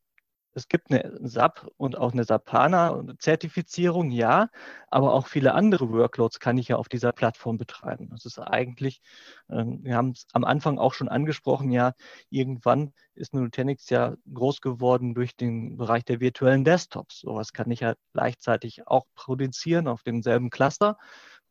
es 0.54 0.68
gibt 0.68 0.92
eine 0.92 1.18
SAP 1.24 1.68
und 1.78 1.98
auch 1.98 2.12
eine 2.12 2.24
SAP-HANA-Zertifizierung, 2.24 4.12
ja, 4.12 4.50
aber 4.90 5.14
auch 5.14 5.28
viele 5.28 5.54
andere 5.54 5.92
Workloads 5.92 6.40
kann 6.40 6.58
ich 6.58 6.68
ja 6.68 6.76
auf 6.76 6.90
dieser 6.90 7.14
Plattform 7.14 7.58
betreiben. 7.58 8.10
Das 8.12 8.26
ist 8.26 8.40
eigentlich, 8.40 9.02
ähm, 9.50 9.80
wir 9.84 9.96
haben 9.96 10.12
es 10.12 10.26
am 10.34 10.44
Anfang 10.44 10.78
auch 10.78 10.94
schon 10.94 11.08
angesprochen, 11.08 11.72
ja, 11.72 11.94
irgendwann 12.30 12.94
ist 13.16 13.34
Nutanix 13.34 13.90
ja 13.90 14.16
groß 14.34 14.62
geworden 14.62 15.14
durch 15.14 15.36
den 15.36 15.78
Bereich 15.78 16.04
der 16.06 16.20
virtuellen 16.20 16.66
Desktops. 16.66 17.20
Sowas 17.22 17.54
kann 17.54 17.72
ich 17.72 17.82
ja 17.82 17.96
gleichzeitig 18.14 18.88
auch 18.88 19.06
produzieren 19.16 19.88
auf 19.88 20.04
demselben 20.04 20.50
Cluster 20.50 20.98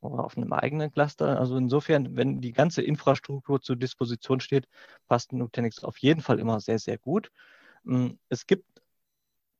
oder 0.01 0.25
auf 0.25 0.37
einem 0.37 0.53
eigenen 0.53 0.91
Cluster. 0.93 1.39
Also 1.39 1.57
insofern, 1.57 2.17
wenn 2.17 2.41
die 2.41 2.53
ganze 2.53 2.83
Infrastruktur 2.83 3.61
zur 3.61 3.77
Disposition 3.77 4.41
steht, 4.41 4.67
passt 5.09 5.33
Nutanix 5.33 5.85
auf 5.85 5.99
jeden 5.99 6.21
Fall 6.21 6.39
immer 6.39 6.61
sehr, 6.61 6.79
sehr 6.79 6.99
gut. 6.99 7.31
Hm, 7.85 8.19
es 8.29 8.47
gibt 8.47 8.65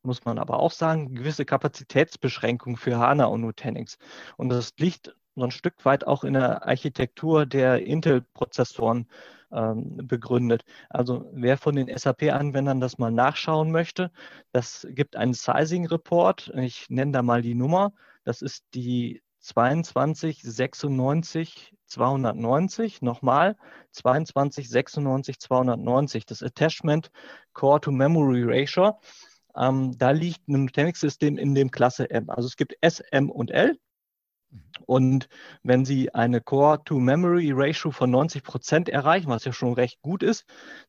muss 0.03 0.25
man 0.25 0.39
aber 0.39 0.61
auch 0.61 0.73
sagen, 0.73 1.15
gewisse 1.15 1.45
Kapazitätsbeschränkungen 1.45 2.77
für 2.77 2.99
HANA 2.99 3.27
und 3.27 3.43
Nutanix. 3.43 3.99
Und 4.37 4.49
das 4.49 4.75
liegt 4.79 5.15
so 5.37 5.45
ein 5.45 5.51
Stück 5.51 5.85
weit 5.85 6.07
auch 6.07 6.25
in 6.25 6.35
der 6.35 6.67
Architektur 6.67 7.47
der 7.47 7.85
Intel-Prozessoren 7.87 9.09
ähm, 9.53 9.97
begründet. 10.07 10.65
Also 10.89 11.29
wer 11.33 11.57
von 11.57 11.77
den 11.77 11.97
SAP-Anwendern 11.97 12.81
das 12.81 12.99
mal 12.99 13.11
nachschauen 13.11 13.71
möchte, 13.71 14.11
das 14.53 14.87
gibt 14.91 15.17
einen 15.17 15.35
Sizing-Report. 15.35 16.53
Ich 16.57 16.89
nenne 16.91 17.13
da 17.13 17.23
mal 17.23 17.43
die 17.43 17.55
Nummer. 17.55 17.93
Das 18.25 18.43
ist 18.43 18.65
die 18.75 19.23
22 19.41 20.43
96 20.43 21.75
290, 21.87 23.03
nochmal 23.03 23.57
22 23.91 24.69
96 24.69 25.41
290, 25.41 26.27
das 26.27 26.43
Attachment 26.43 27.11
Core 27.53 27.81
to 27.81 27.91
Memory 27.91 28.45
Ratio. 28.45 29.01
Ähm, 29.57 29.97
da 29.99 30.11
liegt 30.11 30.49
ein 30.49 30.65
Nutanix-System 30.65 31.39
in 31.39 31.55
dem 31.55 31.71
Klasse 31.71 32.11
M. 32.11 32.31
Also 32.31 32.47
es 32.47 32.57
gibt 32.57 32.75
S, 32.81 33.01
M 33.01 33.31
und 33.31 33.51
L. 33.51 33.79
Und 34.87 35.29
wenn 35.63 35.85
Sie 35.85 36.13
eine 36.15 36.41
Core-to-Memory-Ratio 36.41 37.93
von 37.93 38.11
90 38.11 38.43
Prozent 38.43 38.89
erreichen, 38.89 39.29
was 39.29 39.45
ja 39.45 39.53
schon 39.53 39.75
recht 39.75 40.01
gut 40.03 40.23
ist, 40.23 40.45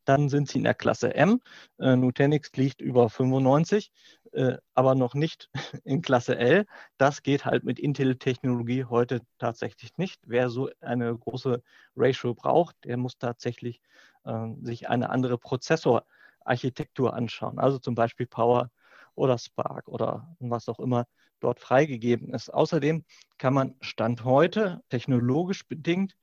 dann 0.06 0.30
sind 0.30 0.50
Sie 0.50 0.58
in 0.58 0.64
der 0.64 0.74
Klasse 0.74 1.14
M. 1.14 1.42
Äh, 1.78 1.96
Nutanix 1.96 2.52
liegt 2.56 2.82
über 2.82 3.10
95, 3.10 3.92
äh, 4.32 4.58
aber 4.74 4.96
noch 4.96 5.14
nicht 5.14 5.50
in 5.84 6.02
Klasse 6.02 6.38
L. 6.38 6.66
Das 6.98 7.22
geht 7.22 7.46
halt 7.46 7.64
mit 7.64 7.80
Intel-Technologie 7.80 8.86
heute 8.86 9.22
tatsächlich 9.38 9.96
nicht. 9.98 10.22
Wer 10.26 10.50
so 10.50 10.70
eine 10.80 11.16
große 11.16 11.62
Ratio 11.96 12.34
braucht, 12.34 12.76
der 12.86 12.98
muss 12.98 13.18
tatsächlich 13.20 13.82
äh, 14.26 14.48
sich 14.64 14.90
eine 14.90 15.10
andere 15.12 15.38
Prozessor- 15.38 16.06
Architektur 16.46 17.14
anschauen, 17.14 17.60
also 17.60 17.80
zum 17.80 17.96
Beispiel 17.96 18.28
Power 18.28 18.70
oder 19.16 19.38
Spark 19.38 19.88
oder 19.88 20.36
was 20.40 20.70
auch 20.70 20.80
immer 20.80 21.06
dort 21.40 21.60
freigegeben 21.60 22.34
ist. 22.34 22.50
Außerdem 22.50 23.04
kann 23.38 23.54
man 23.54 23.76
Stand 23.82 24.24
heute 24.24 24.82
technologisch 24.90 25.68
bedingt 25.68 26.16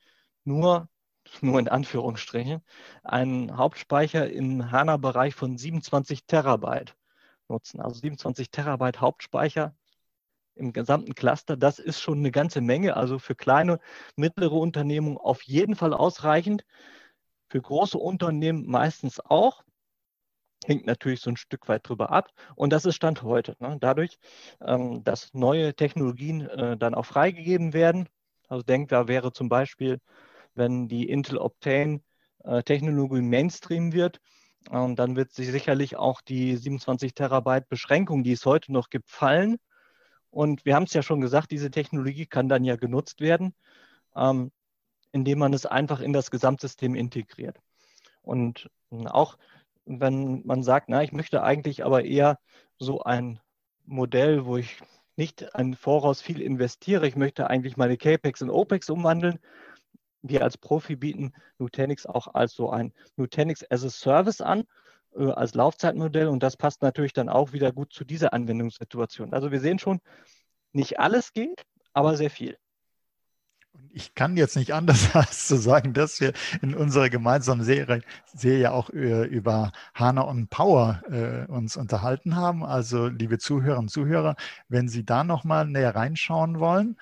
nur, 0.45 0.89
nur 1.43 1.59
in 1.59 1.69
Anführungsstrichen, 1.69 2.63
einen 3.03 3.57
Hauptspeicher 3.57 4.31
im 4.31 4.71
HANA-Bereich 4.71 5.35
von 5.35 5.59
27 5.59 6.27
Terabyte 6.27 6.97
nutzen. 7.49 7.81
Also 7.81 8.01
27 8.01 8.51
Terabyte 8.51 9.01
Hauptspeicher 9.01 9.75
im 10.55 10.73
gesamten 10.73 11.15
Cluster, 11.15 11.57
das 11.57 11.79
ist 11.79 12.01
schon 12.01 12.19
eine 12.19 12.33
ganze 12.33 12.61
Menge. 12.61 12.97
Also 12.97 13.19
für 13.19 13.35
kleine, 13.35 13.79
mittlere 14.17 14.55
Unternehmen 14.55 15.17
auf 15.17 15.43
jeden 15.43 15.77
Fall 15.77 15.95
ausreichend. 15.95 16.65
Für 17.49 17.63
große 17.63 17.97
Unternehmen 17.97 18.67
meistens 18.67 19.21
auch 19.21 19.63
hängt 20.67 20.87
natürlich 20.87 21.21
so 21.21 21.31
ein 21.31 21.37
Stück 21.37 21.69
weit 21.69 21.89
drüber 21.89 22.11
ab. 22.11 22.31
Und 22.55 22.73
das 22.73 22.85
ist 22.85 22.97
Stand 22.97 23.23
heute. 23.23 23.57
Ne? 23.61 23.77
Dadurch, 23.81 24.19
ähm, 24.61 25.05
dass 25.05 25.33
neue 25.35 25.75
Technologien 25.75 26.49
äh, 26.49 26.77
dann 26.77 26.95
auch 26.95 27.07
freigegeben 27.07 27.73
werden. 27.73 28.09
Also 28.49 28.63
denkbar 28.63 29.09
wäre 29.09 29.33
zum 29.33 29.49
Beispiel, 29.49 30.01
wenn 30.55 30.89
die 30.89 31.09
Intel 31.09 31.39
Optane 31.39 32.01
äh, 32.45 32.63
Technologie 32.63 33.21
Mainstream 33.21 33.93
wird, 33.93 34.21
äh, 34.71 34.95
dann 34.95 35.17
wird 35.17 35.33
sich 35.33 35.51
sicherlich 35.51 35.97
auch 35.97 36.21
die 36.21 36.57
27 36.57 37.15
Terabyte 37.15 37.69
Beschränkung, 37.69 38.25
die 38.25 38.33
es 38.33 38.45
heute 38.45 38.73
noch 38.73 38.91
gibt, 38.91 39.11
fallen. 39.11 39.59
Und 40.31 40.65
wir 40.65 40.75
haben 40.75 40.85
es 40.85 40.93
ja 40.93 41.03
schon 41.03 41.21
gesagt, 41.21 41.51
diese 41.51 41.71
Technologie 41.71 42.27
kann 42.27 42.49
dann 42.49 42.65
ja 42.65 42.77
genutzt 42.77 43.21
werden, 43.21 43.55
ähm, 44.15 44.51
indem 45.13 45.39
man 45.39 45.55
es 45.55 45.67
einfach 45.67 46.01
in 46.01 46.13
das 46.13 46.31
Gesamtsystem 46.31 46.95
integriert. 46.95 47.59
Und 48.23 48.71
äh, 48.91 49.07
auch 49.07 49.39
wenn 49.89 50.43
man 50.45 50.63
sagt, 50.63 50.89
na, 50.89 51.03
ich 51.03 51.13
möchte 51.13 51.43
eigentlich 51.43 51.85
aber 51.85 52.05
eher 52.05 52.39
so 52.79 53.03
ein 53.03 53.41
Modell, 53.87 54.45
wo 54.45 54.57
ich 54.57 54.81
nicht 55.17 55.55
ein 55.55 55.75
Voraus 55.75 56.21
viel 56.23 56.41
investiere, 56.41 57.09
ich 57.09 57.17
möchte 57.17 57.49
eigentlich 57.49 57.77
meine 57.77 57.97
CAPEX 57.97 58.41
in 58.41 58.51
OPEX 58.51 58.91
umwandeln. 58.91 59.39
Wir 60.23 60.43
als 60.43 60.59
Profi 60.59 60.97
bieten 60.97 61.33
Nutanix 61.59 62.07
auch 62.07 62.35
als 62.35 62.53
so 62.53 62.71
ein 62.71 62.93
Nutanix 63.17 63.65
as 63.71 63.85
a 63.85 63.91
Service 63.91 64.41
an, 64.41 64.65
äh, 65.17 65.31
als 65.31 65.55
Laufzeitmodell 65.55 66.29
und 66.29 66.43
das 66.43 66.57
passt 66.57 66.83
natürlich 66.83 67.13
dann 67.13 67.29
auch 67.29 67.53
wieder 67.53 67.73
gut 67.73 67.93
zu 67.93 68.05
dieser 68.05 68.33
Anwendungssituation. 68.33 69.33
Also 69.33 69.51
wir 69.51 69.61
sehen 69.61 69.79
schon, 69.79 70.01
nicht 70.73 71.01
alles 71.01 71.33
geht, 71.33 71.65
aber 71.93 72.17
sehr 72.17 72.31
viel. 72.31 72.59
Ich 73.93 74.15
kann 74.15 74.37
jetzt 74.37 74.57
nicht 74.57 74.73
anders 74.75 75.09
als 75.15 75.47
zu 75.47 75.57
sagen, 75.57 75.93
dass 75.93 76.21
wir 76.21 76.33
in 76.63 76.75
unserer 76.75 77.09
gemeinsamen 77.09 77.65
Serie, 77.65 78.03
Serie 78.27 78.73
auch 78.73 78.91
äh, 78.91 79.25
über 79.25 79.73
HANA 79.95 80.23
und 80.23 80.51
Power 80.51 81.03
äh, 81.11 81.51
uns 81.51 81.77
unterhalten 81.77 82.37
haben. 82.37 82.65
Also 82.65 83.09
liebe 83.09 83.39
Zuhörerinnen 83.39 83.87
und 83.87 83.91
Zuhörer, 83.91 84.37
wenn 84.69 84.89
Sie 84.89 85.05
da 85.05 85.25
nochmal 85.25 85.67
näher 85.67 85.95
reinschauen 85.95 86.61
wollen, 86.61 86.97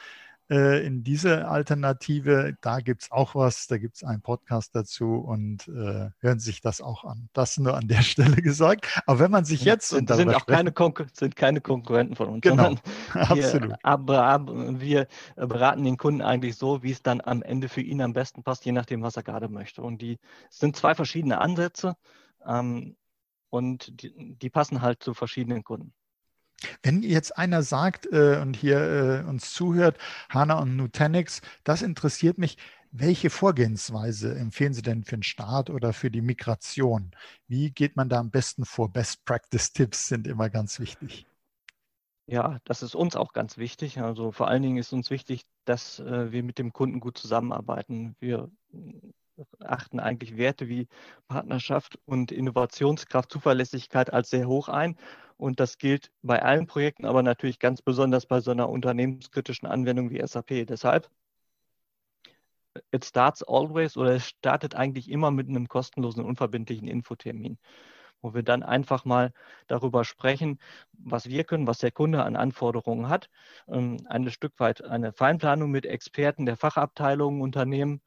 äh, 0.50 0.86
in 0.86 1.02
diese 1.02 1.48
Alternative. 1.48 2.56
Da 2.60 2.80
gibt 2.80 3.02
es 3.02 3.10
auch 3.10 3.34
was, 3.34 3.66
da 3.66 3.78
gibt 3.78 3.96
es 3.96 4.04
einen 4.04 4.22
Podcast 4.22 4.74
dazu 4.74 5.14
und 5.16 5.68
äh, 5.68 6.10
hören 6.20 6.38
sich 6.38 6.60
das 6.60 6.80
auch 6.80 7.04
an. 7.04 7.28
Das 7.32 7.58
nur 7.58 7.76
an 7.76 7.88
der 7.88 8.02
Stelle 8.02 8.36
gesagt. 8.36 8.86
Aber 9.06 9.18
wenn 9.18 9.30
man 9.30 9.44
sich 9.44 9.62
jetzt 9.62 9.88
sind, 9.88 10.08
sind 10.08 10.34
auch 10.34 10.46
keine, 10.46 10.72
sind 11.12 11.36
keine 11.36 11.60
Konkurrenten 11.60 12.16
von 12.16 12.28
uns. 12.28 12.42
Genau, 12.42 12.74
wir, 13.12 13.30
absolut. 13.30 13.74
Aber, 13.82 14.22
aber, 14.22 14.80
wir 14.80 15.06
beraten 15.34 15.84
den 15.84 15.96
Kunden 15.96 16.22
eigentlich 16.22 16.56
so, 16.56 16.82
wie 16.82 16.92
es 16.92 17.02
dann 17.02 17.20
am 17.20 17.42
Ende 17.42 17.68
für 17.68 17.80
ihn 17.80 18.00
am 18.00 18.12
besten 18.12 18.42
passt, 18.42 18.64
je 18.64 18.72
nachdem, 18.72 19.02
was 19.02 19.16
er 19.16 19.22
gerade 19.22 19.48
möchte. 19.48 19.82
Und 19.82 20.00
die 20.00 20.18
sind 20.50 20.76
zwei 20.76 20.94
verschiedene 20.94 21.40
Ansätze 21.40 21.96
ähm, 22.46 22.96
und 23.50 24.02
die, 24.02 24.36
die 24.36 24.50
passen 24.50 24.82
halt 24.82 25.02
zu 25.02 25.14
verschiedenen 25.14 25.64
Kunden. 25.64 25.92
Wenn 26.82 27.02
jetzt 27.02 27.36
einer 27.36 27.62
sagt 27.62 28.06
äh, 28.12 28.38
und 28.40 28.56
hier 28.56 28.78
äh, 29.24 29.28
uns 29.28 29.52
zuhört, 29.52 29.98
HANA 30.30 30.60
und 30.60 30.76
Nutanix, 30.76 31.42
das 31.64 31.82
interessiert 31.82 32.38
mich, 32.38 32.56
welche 32.92 33.28
Vorgehensweise 33.28 34.34
empfehlen 34.34 34.72
Sie 34.72 34.82
denn 34.82 35.04
für 35.04 35.18
den 35.18 35.22
Start 35.22 35.68
oder 35.68 35.92
für 35.92 36.10
die 36.10 36.22
Migration? 36.22 37.10
Wie 37.46 37.70
geht 37.70 37.96
man 37.96 38.08
da 38.08 38.18
am 38.18 38.30
besten 38.30 38.64
vor? 38.64 38.90
Best 38.90 39.24
Practice 39.26 39.72
Tipps 39.72 40.08
sind 40.08 40.26
immer 40.26 40.48
ganz 40.48 40.80
wichtig. 40.80 41.26
Ja, 42.26 42.58
das 42.64 42.82
ist 42.82 42.94
uns 42.94 43.14
auch 43.14 43.32
ganz 43.32 43.56
wichtig. 43.58 43.98
Also 44.00 44.32
vor 44.32 44.48
allen 44.48 44.62
Dingen 44.62 44.78
ist 44.78 44.92
uns 44.92 45.10
wichtig, 45.10 45.42
dass 45.64 46.00
äh, 46.00 46.32
wir 46.32 46.42
mit 46.42 46.58
dem 46.58 46.72
Kunden 46.72 47.00
gut 47.00 47.18
zusammenarbeiten. 47.18 48.16
Wir 48.18 48.50
achten 49.60 50.00
eigentlich 50.00 50.36
Werte 50.36 50.68
wie 50.68 50.88
Partnerschaft 51.28 51.98
und 52.04 52.32
Innovationskraft, 52.32 53.30
Zuverlässigkeit 53.30 54.12
als 54.12 54.30
sehr 54.30 54.48
hoch 54.48 54.68
ein. 54.68 54.96
Und 55.36 55.60
das 55.60 55.78
gilt 55.78 56.10
bei 56.22 56.42
allen 56.42 56.66
Projekten, 56.66 57.04
aber 57.04 57.22
natürlich 57.22 57.58
ganz 57.58 57.82
besonders 57.82 58.26
bei 58.26 58.40
so 58.40 58.50
einer 58.50 58.68
unternehmenskritischen 58.68 59.68
Anwendung 59.68 60.10
wie 60.10 60.26
SAP. 60.26 60.64
Deshalb, 60.66 61.10
it 62.90 63.04
starts 63.04 63.42
always 63.42 63.96
oder 63.96 64.12
es 64.12 64.26
startet 64.26 64.74
eigentlich 64.74 65.10
immer 65.10 65.30
mit 65.30 65.48
einem 65.48 65.68
kostenlosen, 65.68 66.24
unverbindlichen 66.24 66.88
Infotermin, 66.88 67.58
wo 68.22 68.34
wir 68.34 68.42
dann 68.42 68.62
einfach 68.62 69.04
mal 69.04 69.32
darüber 69.66 70.04
sprechen, 70.04 70.58
was 70.92 71.28
wir 71.28 71.44
können, 71.44 71.66
was 71.66 71.78
der 71.78 71.92
Kunde 71.92 72.22
an 72.24 72.36
Anforderungen 72.36 73.08
hat. 73.08 73.28
Ähm, 73.68 73.98
ein 74.08 74.30
Stück 74.30 74.58
weit 74.58 74.82
eine 74.84 75.12
Feinplanung 75.12 75.70
mit 75.70 75.86
Experten 75.86 76.46
der 76.46 76.56
Fachabteilungen 76.56 77.42
Unternehmen. 77.42 78.00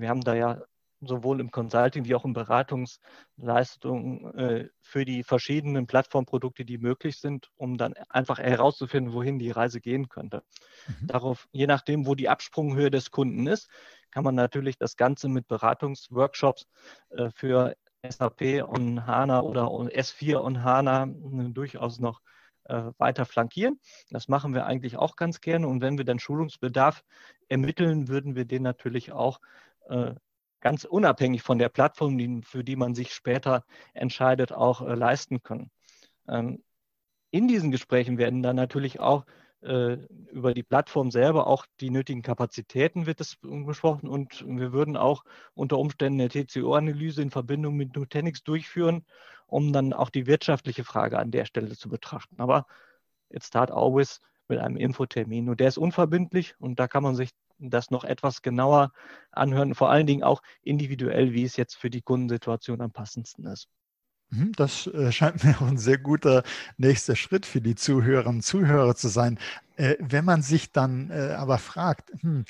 Wir 0.00 0.08
haben 0.08 0.22
da 0.22 0.34
ja 0.34 0.62
sowohl 1.00 1.40
im 1.40 1.50
Consulting 1.50 2.04
wie 2.04 2.14
auch 2.14 2.24
in 2.24 2.32
Beratungsleistungen 2.32 4.34
äh, 4.34 4.68
für 4.80 5.04
die 5.04 5.22
verschiedenen 5.22 5.86
Plattformprodukte, 5.86 6.64
die 6.64 6.78
möglich 6.78 7.20
sind, 7.20 7.50
um 7.56 7.76
dann 7.76 7.94
einfach 8.08 8.38
herauszufinden, 8.38 9.12
wohin 9.12 9.38
die 9.38 9.50
Reise 9.50 9.80
gehen 9.80 10.08
könnte. 10.08 10.42
Mhm. 10.86 11.06
Darauf, 11.06 11.48
je 11.52 11.66
nachdem, 11.66 12.06
wo 12.06 12.14
die 12.14 12.28
Absprunghöhe 12.28 12.90
des 12.90 13.10
Kunden 13.10 13.46
ist, 13.46 13.68
kann 14.10 14.24
man 14.24 14.34
natürlich 14.34 14.78
das 14.78 14.96
Ganze 14.96 15.28
mit 15.28 15.48
Beratungsworkshops 15.48 16.66
äh, 17.10 17.30
für 17.30 17.76
SAP 18.08 18.64
und 18.66 19.06
HANA 19.06 19.40
oder 19.40 19.66
S4 19.66 20.36
und 20.36 20.62
HANA 20.62 21.06
durchaus 21.50 21.98
noch 21.98 22.20
äh, 22.64 22.90
weiter 22.98 23.24
flankieren. 23.24 23.80
Das 24.10 24.28
machen 24.28 24.54
wir 24.54 24.66
eigentlich 24.66 24.96
auch 24.96 25.16
ganz 25.16 25.40
gerne. 25.40 25.68
Und 25.68 25.80
wenn 25.80 25.98
wir 25.98 26.04
dann 26.04 26.18
Schulungsbedarf 26.18 27.04
ermitteln, 27.48 28.08
würden 28.08 28.36
wir 28.36 28.44
den 28.44 28.62
natürlich 28.62 29.12
auch 29.12 29.40
äh, 29.40 29.65
ganz 30.60 30.84
unabhängig 30.84 31.42
von 31.42 31.58
der 31.58 31.68
Plattform, 31.68 32.42
für 32.42 32.64
die 32.64 32.76
man 32.76 32.94
sich 32.94 33.14
später 33.14 33.64
entscheidet, 33.94 34.52
auch 34.52 34.80
äh, 34.82 34.94
leisten 34.94 35.42
können. 35.42 35.70
Ähm, 36.28 36.62
in 37.30 37.48
diesen 37.48 37.70
Gesprächen 37.70 38.18
werden 38.18 38.42
dann 38.42 38.56
natürlich 38.56 38.98
auch 38.98 39.26
äh, 39.60 39.94
über 40.32 40.54
die 40.54 40.62
Plattform 40.62 41.10
selber 41.10 41.46
auch 41.46 41.66
die 41.80 41.90
nötigen 41.90 42.22
Kapazitäten 42.22 43.06
wird 43.06 43.20
es 43.20 43.36
besprochen 43.40 44.08
und 44.08 44.44
wir 44.46 44.72
würden 44.72 44.96
auch 44.96 45.24
unter 45.54 45.78
Umständen 45.78 46.20
eine 46.20 46.30
TCO-Analyse 46.30 47.22
in 47.22 47.30
Verbindung 47.30 47.76
mit 47.76 47.94
Nutanix 47.94 48.42
durchführen, 48.42 49.04
um 49.46 49.72
dann 49.72 49.92
auch 49.92 50.10
die 50.10 50.26
wirtschaftliche 50.26 50.84
Frage 50.84 51.18
an 51.18 51.30
der 51.30 51.44
Stelle 51.44 51.76
zu 51.76 51.88
betrachten. 51.88 52.40
Aber 52.40 52.66
jetzt 53.30 53.46
start 53.48 53.70
always 53.70 54.20
mit 54.48 54.58
einem 54.58 54.76
Infotermin. 54.76 55.48
Und 55.48 55.60
der 55.60 55.68
ist 55.68 55.78
unverbindlich 55.78 56.54
und 56.58 56.78
da 56.80 56.88
kann 56.88 57.02
man 57.02 57.14
sich 57.14 57.30
das 57.58 57.90
noch 57.90 58.04
etwas 58.04 58.42
genauer 58.42 58.92
anhören, 59.30 59.74
vor 59.74 59.90
allen 59.90 60.06
Dingen 60.06 60.22
auch 60.22 60.42
individuell, 60.62 61.32
wie 61.32 61.44
es 61.44 61.56
jetzt 61.56 61.76
für 61.76 61.90
die 61.90 62.02
Kundensituation 62.02 62.80
am 62.80 62.92
passendsten 62.92 63.46
ist. 63.46 63.68
Mhm, 64.30 64.52
das 64.56 64.86
äh, 64.88 65.12
scheint 65.12 65.44
mir 65.44 65.56
auch 65.60 65.68
ein 65.68 65.78
sehr 65.78 65.98
guter 65.98 66.42
nächster 66.76 67.16
Schritt 67.16 67.46
für 67.46 67.60
die 67.60 67.74
Zuhörerinnen 67.74 68.38
und 68.38 68.42
Zuhörer 68.42 68.94
zu 68.96 69.08
sein. 69.08 69.38
Äh, 69.76 69.96
wenn 70.00 70.24
man 70.24 70.42
sich 70.42 70.72
dann 70.72 71.10
äh, 71.10 71.34
aber 71.36 71.58
fragt, 71.58 72.12
hm, 72.20 72.44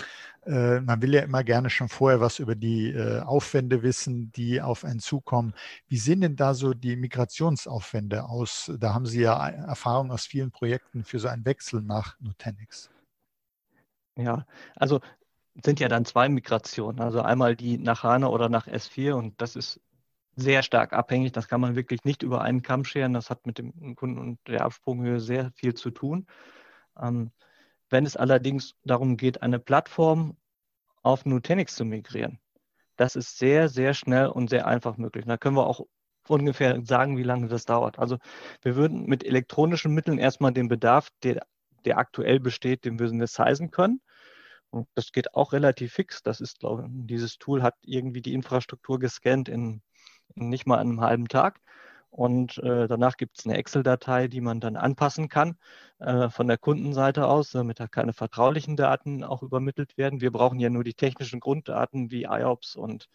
man 0.49 1.03
will 1.03 1.13
ja 1.13 1.23
immer 1.23 1.43
gerne 1.43 1.71
schon 1.71 1.89
vorher 1.89 2.21
was 2.21 2.39
über 2.39 2.55
die 2.55 2.97
Aufwände 3.25 3.83
wissen, 3.83 4.31
die 4.31 4.63
auf 4.63 4.85
einen 4.85 5.01
zukommen. 5.01 5.55
Wie 5.89 5.97
sehen 5.99 6.21
denn 6.21 6.37
da 6.37 6.55
so 6.55 6.73
die 6.73 6.95
Migrationsaufwände 6.95 8.27
aus? 8.27 8.71
Da 8.79 8.95
haben 8.95 9.07
Sie 9.07 9.23
ja 9.23 9.49
Erfahrung 9.49 10.13
aus 10.13 10.25
vielen 10.25 10.53
Projekten 10.53 11.03
für 11.03 11.19
so 11.19 11.27
einen 11.27 11.45
Wechsel 11.45 11.83
nach 11.83 12.15
Nutanix. 12.21 12.91
Ja, 14.17 14.47
also 14.75 15.01
sind 15.63 15.81
ja 15.81 15.89
dann 15.89 16.05
zwei 16.05 16.29
Migrationen. 16.29 17.01
Also 17.01 17.21
einmal 17.23 17.57
die 17.57 17.79
nach 17.79 18.03
HANA 18.03 18.29
oder 18.29 18.49
nach 18.49 18.67
S4 18.67 19.17
und 19.17 19.41
das 19.41 19.57
ist 19.57 19.81
sehr 20.37 20.63
stark 20.63 20.93
abhängig. 20.93 21.33
Das 21.33 21.49
kann 21.49 21.61
man 21.61 21.77
wirklich 21.77 22.05
nicht 22.05 22.23
über 22.23 22.43
einen 22.43 22.63
Kamm 22.63 22.85
scheren. 22.85 23.15
Das 23.15 23.31
hat 23.31 23.47
mit 23.47 23.59
dem 23.59 23.97
Kunden 23.97 24.19
und 24.19 24.39
der 24.47 24.65
Absprunghöhe 24.65 25.21
sehr 25.21 25.53
viel 25.53 25.75
zu 25.75 25.91
tun. 25.91 26.27
Ähm, 27.01 27.33
wenn 27.91 28.07
es 28.07 28.17
allerdings 28.17 28.75
darum 28.85 29.17
geht, 29.17 29.43
eine 29.43 29.59
Plattform 29.59 30.37
auf 31.03 31.25
Nutanix 31.25 31.77
zu 31.77 31.85
migrieren, 31.85 32.41
das 32.97 33.17
ist 33.17 33.39
sehr, 33.39 33.69
sehr 33.69 33.95
schnell 33.95 34.29
und 34.29 34.51
sehr 34.51 34.67
einfach 34.67 34.97
möglich. 34.97 35.25
Da 35.27 35.37
können 35.37 35.57
wir 35.57 35.67
auch 35.67 35.87
ungefähr 36.29 36.85
sagen, 36.85 37.17
wie 37.17 37.23
lange 37.23 37.49
das 37.49 37.65
dauert. 37.65 37.99
Also 37.99 38.19
wir 38.63 38.77
würden 38.77 39.07
mit 39.07 39.25
elektronischen 39.25 39.95
Mitteln 39.95 40.19
erstmal 40.19 40.53
den 40.53 40.69
Bedarf, 40.69 41.11
der, 41.23 41.47
der 41.85 41.99
aktuell 41.99 42.41
besteht, 42.41 42.85
den 42.85 42.99
würden 42.99 43.21
wir 43.21 43.27
sizen 43.29 43.71
können. 43.71 44.01
Und 44.77 44.89
das 44.95 45.11
geht 45.13 45.35
auch 45.35 45.53
relativ 45.53 45.95
fix. 45.95 46.23
Das 46.23 46.41
ist, 46.41 46.61
glaube 46.61 46.85
ich, 46.85 47.07
dieses 47.07 47.39
Tool 47.39 47.63
hat 47.63 47.77
irgendwie 47.83 48.21
die 48.21 48.35
Infrastruktur 48.35 48.99
gescannt 48.99 49.49
in 49.49 49.83
nicht 50.35 50.67
mal 50.67 50.79
einem 50.79 51.01
halben 51.01 51.29
Tag. 51.29 51.61
Und 52.11 52.59
äh, 52.59 52.87
danach 52.89 53.17
gibt 53.17 53.39
es 53.39 53.47
eine 53.47 53.57
Excel-Datei, 53.57 54.29
die 54.29 54.41
man 54.41 54.61
dann 54.61 54.77
anpassen 54.77 55.29
kann 55.29 55.57
äh, 55.99 56.29
von 56.31 56.47
der 56.47 56.59
Kundenseite 56.59 57.27
aus, 57.27 57.51
damit 57.51 57.81
da 57.81 57.89
keine 57.89 58.13
vertraulichen 58.13 58.77
Daten 58.77 59.25
auch 59.25 59.43
übermittelt 59.43 59.97
werden. 59.99 60.21
Wir 60.21 60.31
brauchen 60.31 60.59
ja 60.61 60.71
nur 60.71 60.85
die 60.85 60.95
technischen 60.95 61.41
Grunddaten 61.41 62.11
wie 62.11 62.25
IOPS 62.25 62.77
und 62.77 63.09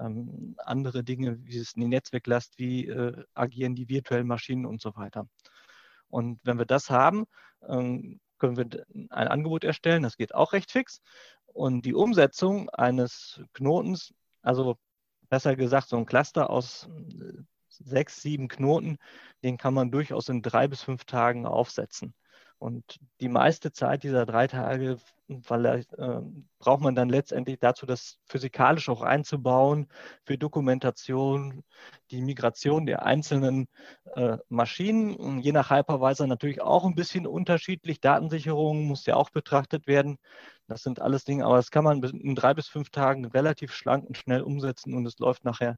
ähm, 0.00 0.56
andere 0.58 1.04
Dinge, 1.04 1.38
wie 1.44 1.58
es 1.58 1.74
in 1.74 1.82
die 1.82 1.88
Netzwerklast, 1.88 2.58
wie 2.58 2.88
äh, 2.88 3.24
agieren 3.34 3.74
die 3.74 3.88
virtuellen 3.88 4.26
Maschinen 4.26 4.66
und 4.66 4.80
so 4.80 4.96
weiter. 4.96 5.26
Und 6.08 6.40
wenn 6.44 6.58
wir 6.58 6.66
das 6.66 6.90
haben, 6.90 7.26
ähm, 7.68 8.20
können 8.38 8.56
wir 8.56 8.86
ein 9.10 9.28
Angebot 9.28 9.64
erstellen. 9.64 10.02
Das 10.02 10.16
geht 10.16 10.34
auch 10.34 10.52
recht 10.52 10.70
fix. 10.70 11.00
Und 11.46 11.82
die 11.82 11.94
Umsetzung 11.94 12.68
eines 12.70 13.40
Knotens, 13.52 14.12
also 14.42 14.76
besser 15.28 15.56
gesagt, 15.56 15.88
so 15.88 15.96
ein 15.96 16.06
Cluster 16.06 16.50
aus 16.50 16.88
äh, 17.20 17.42
sechs, 17.68 18.22
sieben 18.22 18.48
Knoten, 18.48 18.98
den 19.42 19.56
kann 19.56 19.74
man 19.74 19.90
durchaus 19.90 20.28
in 20.28 20.42
drei 20.42 20.68
bis 20.68 20.82
fünf 20.82 21.04
Tagen 21.04 21.46
aufsetzen. 21.46 22.14
Und 22.64 22.98
die 23.20 23.28
meiste 23.28 23.72
Zeit 23.72 24.04
dieser 24.04 24.24
drei 24.24 24.46
Tage 24.46 24.96
vielleicht, 25.42 25.92
äh, 25.98 26.20
braucht 26.58 26.80
man 26.80 26.94
dann 26.94 27.10
letztendlich 27.10 27.58
dazu, 27.58 27.84
das 27.84 28.16
physikalisch 28.24 28.88
auch 28.88 29.02
einzubauen, 29.02 29.86
für 30.24 30.38
Dokumentation, 30.38 31.62
die 32.10 32.22
Migration 32.22 32.86
der 32.86 33.04
einzelnen 33.04 33.68
äh, 34.14 34.38
Maschinen. 34.48 35.40
Je 35.40 35.52
nach 35.52 35.68
Hypervisor 35.68 36.26
natürlich 36.26 36.62
auch 36.62 36.86
ein 36.86 36.94
bisschen 36.94 37.26
unterschiedlich. 37.26 38.00
Datensicherung 38.00 38.84
muss 38.84 39.04
ja 39.04 39.16
auch 39.16 39.28
betrachtet 39.28 39.86
werden. 39.86 40.16
Das 40.66 40.82
sind 40.82 41.02
alles 41.02 41.24
Dinge, 41.24 41.44
aber 41.44 41.56
das 41.56 41.70
kann 41.70 41.84
man 41.84 42.02
in 42.02 42.34
drei 42.34 42.54
bis 42.54 42.68
fünf 42.68 42.88
Tagen 42.88 43.26
relativ 43.26 43.74
schlank 43.74 44.06
und 44.06 44.16
schnell 44.16 44.40
umsetzen 44.40 44.94
und 44.94 45.04
es 45.04 45.18
läuft 45.18 45.44
nachher 45.44 45.76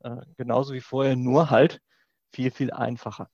äh, 0.00 0.16
genauso 0.38 0.72
wie 0.72 0.80
vorher, 0.80 1.14
nur 1.14 1.50
halt 1.50 1.82
viel, 2.32 2.50
viel 2.50 2.70
einfacher. 2.70 3.28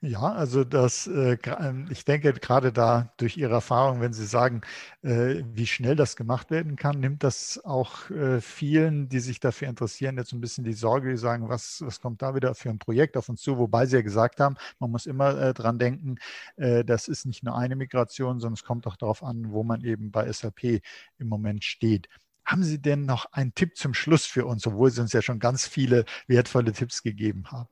Ja, 0.00 0.20
also 0.32 0.64
das, 0.64 1.06
äh, 1.06 1.36
ähm, 1.58 1.88
ich 1.90 2.04
denke 2.04 2.32
gerade 2.34 2.72
da 2.72 3.12
durch 3.18 3.36
Ihre 3.36 3.54
Erfahrung, 3.54 4.00
wenn 4.00 4.12
Sie 4.12 4.26
sagen, 4.26 4.60
äh, 5.02 5.42
wie 5.52 5.66
schnell 5.66 5.96
das 5.96 6.16
gemacht 6.16 6.50
werden 6.50 6.76
kann, 6.76 7.00
nimmt 7.00 7.22
das 7.24 7.60
auch 7.64 8.10
äh, 8.10 8.40
vielen, 8.40 9.08
die 9.08 9.20
sich 9.20 9.40
dafür 9.40 9.68
interessieren, 9.68 10.16
jetzt 10.16 10.32
ein 10.32 10.40
bisschen 10.40 10.64
die 10.64 10.72
Sorge, 10.72 11.10
die 11.10 11.16
sagen, 11.16 11.48
was, 11.48 11.82
was 11.84 12.00
kommt 12.00 12.22
da 12.22 12.34
wieder 12.34 12.54
für 12.54 12.70
ein 12.70 12.78
Projekt 12.78 13.16
auf 13.16 13.28
uns 13.28 13.42
zu? 13.42 13.58
Wobei 13.58 13.86
Sie 13.86 13.96
ja 13.96 14.02
gesagt 14.02 14.40
haben, 14.40 14.56
man 14.78 14.90
muss 14.90 15.06
immer 15.06 15.52
dran 15.54 15.78
denken, 15.78 16.16
das 16.56 17.08
ist 17.08 17.26
nicht 17.26 17.42
nur 17.42 17.56
eine 17.56 17.76
Migration, 17.76 18.40
sondern 18.40 18.54
es 18.54 18.64
kommt 18.64 18.86
auch 18.86 18.96
darauf 18.96 19.22
an, 19.22 19.50
wo 19.52 19.62
man 19.64 19.82
eben 19.82 20.10
bei 20.10 20.30
SAP 20.32 20.80
im 21.18 21.28
Moment 21.28 21.64
steht. 21.64 22.08
Haben 22.44 22.62
Sie 22.64 22.80
denn 22.80 23.04
noch 23.04 23.26
einen 23.32 23.54
Tipp 23.54 23.76
zum 23.76 23.94
Schluss 23.94 24.26
für 24.26 24.46
uns, 24.46 24.66
obwohl 24.66 24.90
Sie 24.90 25.00
uns 25.00 25.12
ja 25.12 25.22
schon 25.22 25.38
ganz 25.38 25.66
viele 25.66 26.04
wertvolle 26.26 26.72
Tipps 26.72 27.02
gegeben 27.02 27.50
haben? 27.50 27.68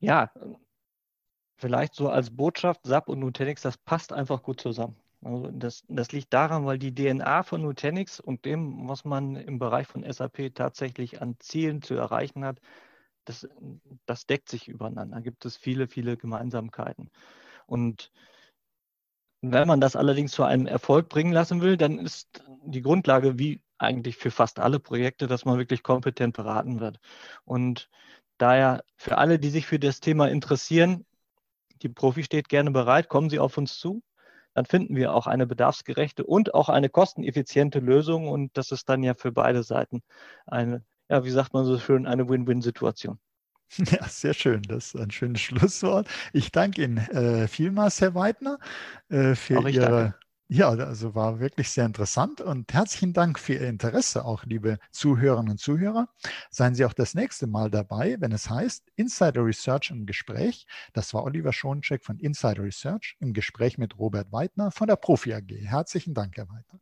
Ja, 0.00 0.30
vielleicht 1.56 1.94
so 1.94 2.08
als 2.08 2.34
Botschaft, 2.34 2.80
SAP 2.84 3.08
und 3.08 3.20
Nutanix, 3.20 3.62
das 3.62 3.76
passt 3.76 4.12
einfach 4.12 4.42
gut 4.42 4.60
zusammen. 4.60 4.96
Also 5.22 5.50
das, 5.52 5.84
das 5.88 6.12
liegt 6.12 6.32
daran, 6.32 6.64
weil 6.64 6.78
die 6.78 6.94
DNA 6.94 7.42
von 7.42 7.60
Nutanix 7.60 8.20
und 8.20 8.44
dem, 8.46 8.88
was 8.88 9.04
man 9.04 9.36
im 9.36 9.58
Bereich 9.58 9.86
von 9.86 10.02
SAP 10.10 10.54
tatsächlich 10.54 11.20
an 11.20 11.36
Zielen 11.38 11.82
zu 11.82 11.94
erreichen 11.94 12.44
hat, 12.44 12.60
das, 13.26 13.46
das 14.06 14.26
deckt 14.26 14.48
sich 14.48 14.68
übereinander. 14.68 15.16
Da 15.16 15.20
gibt 15.20 15.44
es 15.44 15.56
viele, 15.56 15.88
viele 15.88 16.16
Gemeinsamkeiten. 16.16 17.10
Und 17.66 18.10
wenn 19.42 19.68
man 19.68 19.80
das 19.80 19.96
allerdings 19.96 20.32
zu 20.32 20.44
einem 20.44 20.66
Erfolg 20.66 21.08
bringen 21.08 21.32
lassen 21.32 21.60
will, 21.60 21.76
dann 21.76 21.98
ist 21.98 22.42
die 22.64 22.82
Grundlage, 22.82 23.38
wie 23.38 23.62
eigentlich 23.78 24.16
für 24.16 24.30
fast 24.30 24.58
alle 24.58 24.78
Projekte, 24.78 25.26
dass 25.26 25.44
man 25.44 25.58
wirklich 25.58 25.82
kompetent 25.82 26.36
beraten 26.36 26.80
wird. 26.80 26.98
Und 27.44 27.88
Daher 28.40 28.82
für 28.96 29.18
alle, 29.18 29.38
die 29.38 29.50
sich 29.50 29.66
für 29.66 29.78
das 29.78 30.00
Thema 30.00 30.28
interessieren, 30.28 31.04
die 31.82 31.90
Profi 31.90 32.22
steht 32.24 32.48
gerne 32.48 32.70
bereit, 32.70 33.08
kommen 33.08 33.28
Sie 33.28 33.38
auf 33.38 33.58
uns 33.58 33.78
zu. 33.78 34.02
Dann 34.54 34.64
finden 34.64 34.96
wir 34.96 35.14
auch 35.14 35.26
eine 35.26 35.46
bedarfsgerechte 35.46 36.24
und 36.24 36.54
auch 36.54 36.70
eine 36.70 36.88
kosteneffiziente 36.88 37.80
Lösung. 37.80 38.28
Und 38.28 38.56
das 38.56 38.72
ist 38.72 38.88
dann 38.88 39.02
ja 39.02 39.14
für 39.14 39.30
beide 39.30 39.62
Seiten 39.62 40.02
eine, 40.46 40.82
ja, 41.10 41.22
wie 41.24 41.30
sagt 41.30 41.52
man 41.52 41.66
so 41.66 41.78
schön, 41.78 42.06
eine 42.06 42.28
Win-Win-Situation. 42.28 43.18
Ja, 43.78 44.08
sehr 44.08 44.34
schön. 44.34 44.62
Das 44.62 44.86
ist 44.86 45.00
ein 45.00 45.12
schönes 45.12 45.42
Schlusswort. 45.42 46.08
Ich 46.32 46.50
danke 46.50 46.82
Ihnen 46.82 46.96
äh, 46.96 47.46
vielmals, 47.46 48.00
Herr 48.00 48.16
Weidner, 48.16 48.58
äh, 49.10 49.36
für 49.36 49.60
Ihre 49.68 49.90
danke. 49.90 50.14
Ja, 50.52 50.70
also 50.70 51.14
war 51.14 51.38
wirklich 51.38 51.70
sehr 51.70 51.86
interessant 51.86 52.40
und 52.40 52.72
herzlichen 52.72 53.12
Dank 53.12 53.38
für 53.38 53.52
Ihr 53.54 53.68
Interesse, 53.68 54.24
auch 54.24 54.44
liebe 54.44 54.80
Zuhörerinnen 54.90 55.52
und 55.52 55.58
Zuhörer. 55.58 56.08
Seien 56.50 56.74
Sie 56.74 56.84
auch 56.84 56.92
das 56.92 57.14
nächste 57.14 57.46
Mal 57.46 57.70
dabei, 57.70 58.16
wenn 58.18 58.32
es 58.32 58.50
heißt 58.50 58.90
Insider 58.96 59.44
Research 59.44 59.92
im 59.92 60.06
Gespräch. 60.06 60.66
Das 60.92 61.14
war 61.14 61.22
Oliver 61.22 61.52
Schoncheck 61.52 62.04
von 62.04 62.18
Insider 62.18 62.64
Research 62.64 63.16
im 63.20 63.32
Gespräch 63.32 63.78
mit 63.78 63.96
Robert 63.96 64.32
Weidner 64.32 64.72
von 64.72 64.88
der 64.88 64.96
Profi 64.96 65.34
AG. 65.34 65.52
Herzlichen 65.52 66.14
Dank, 66.14 66.36
Herr 66.36 66.48
Weidner. 66.48 66.80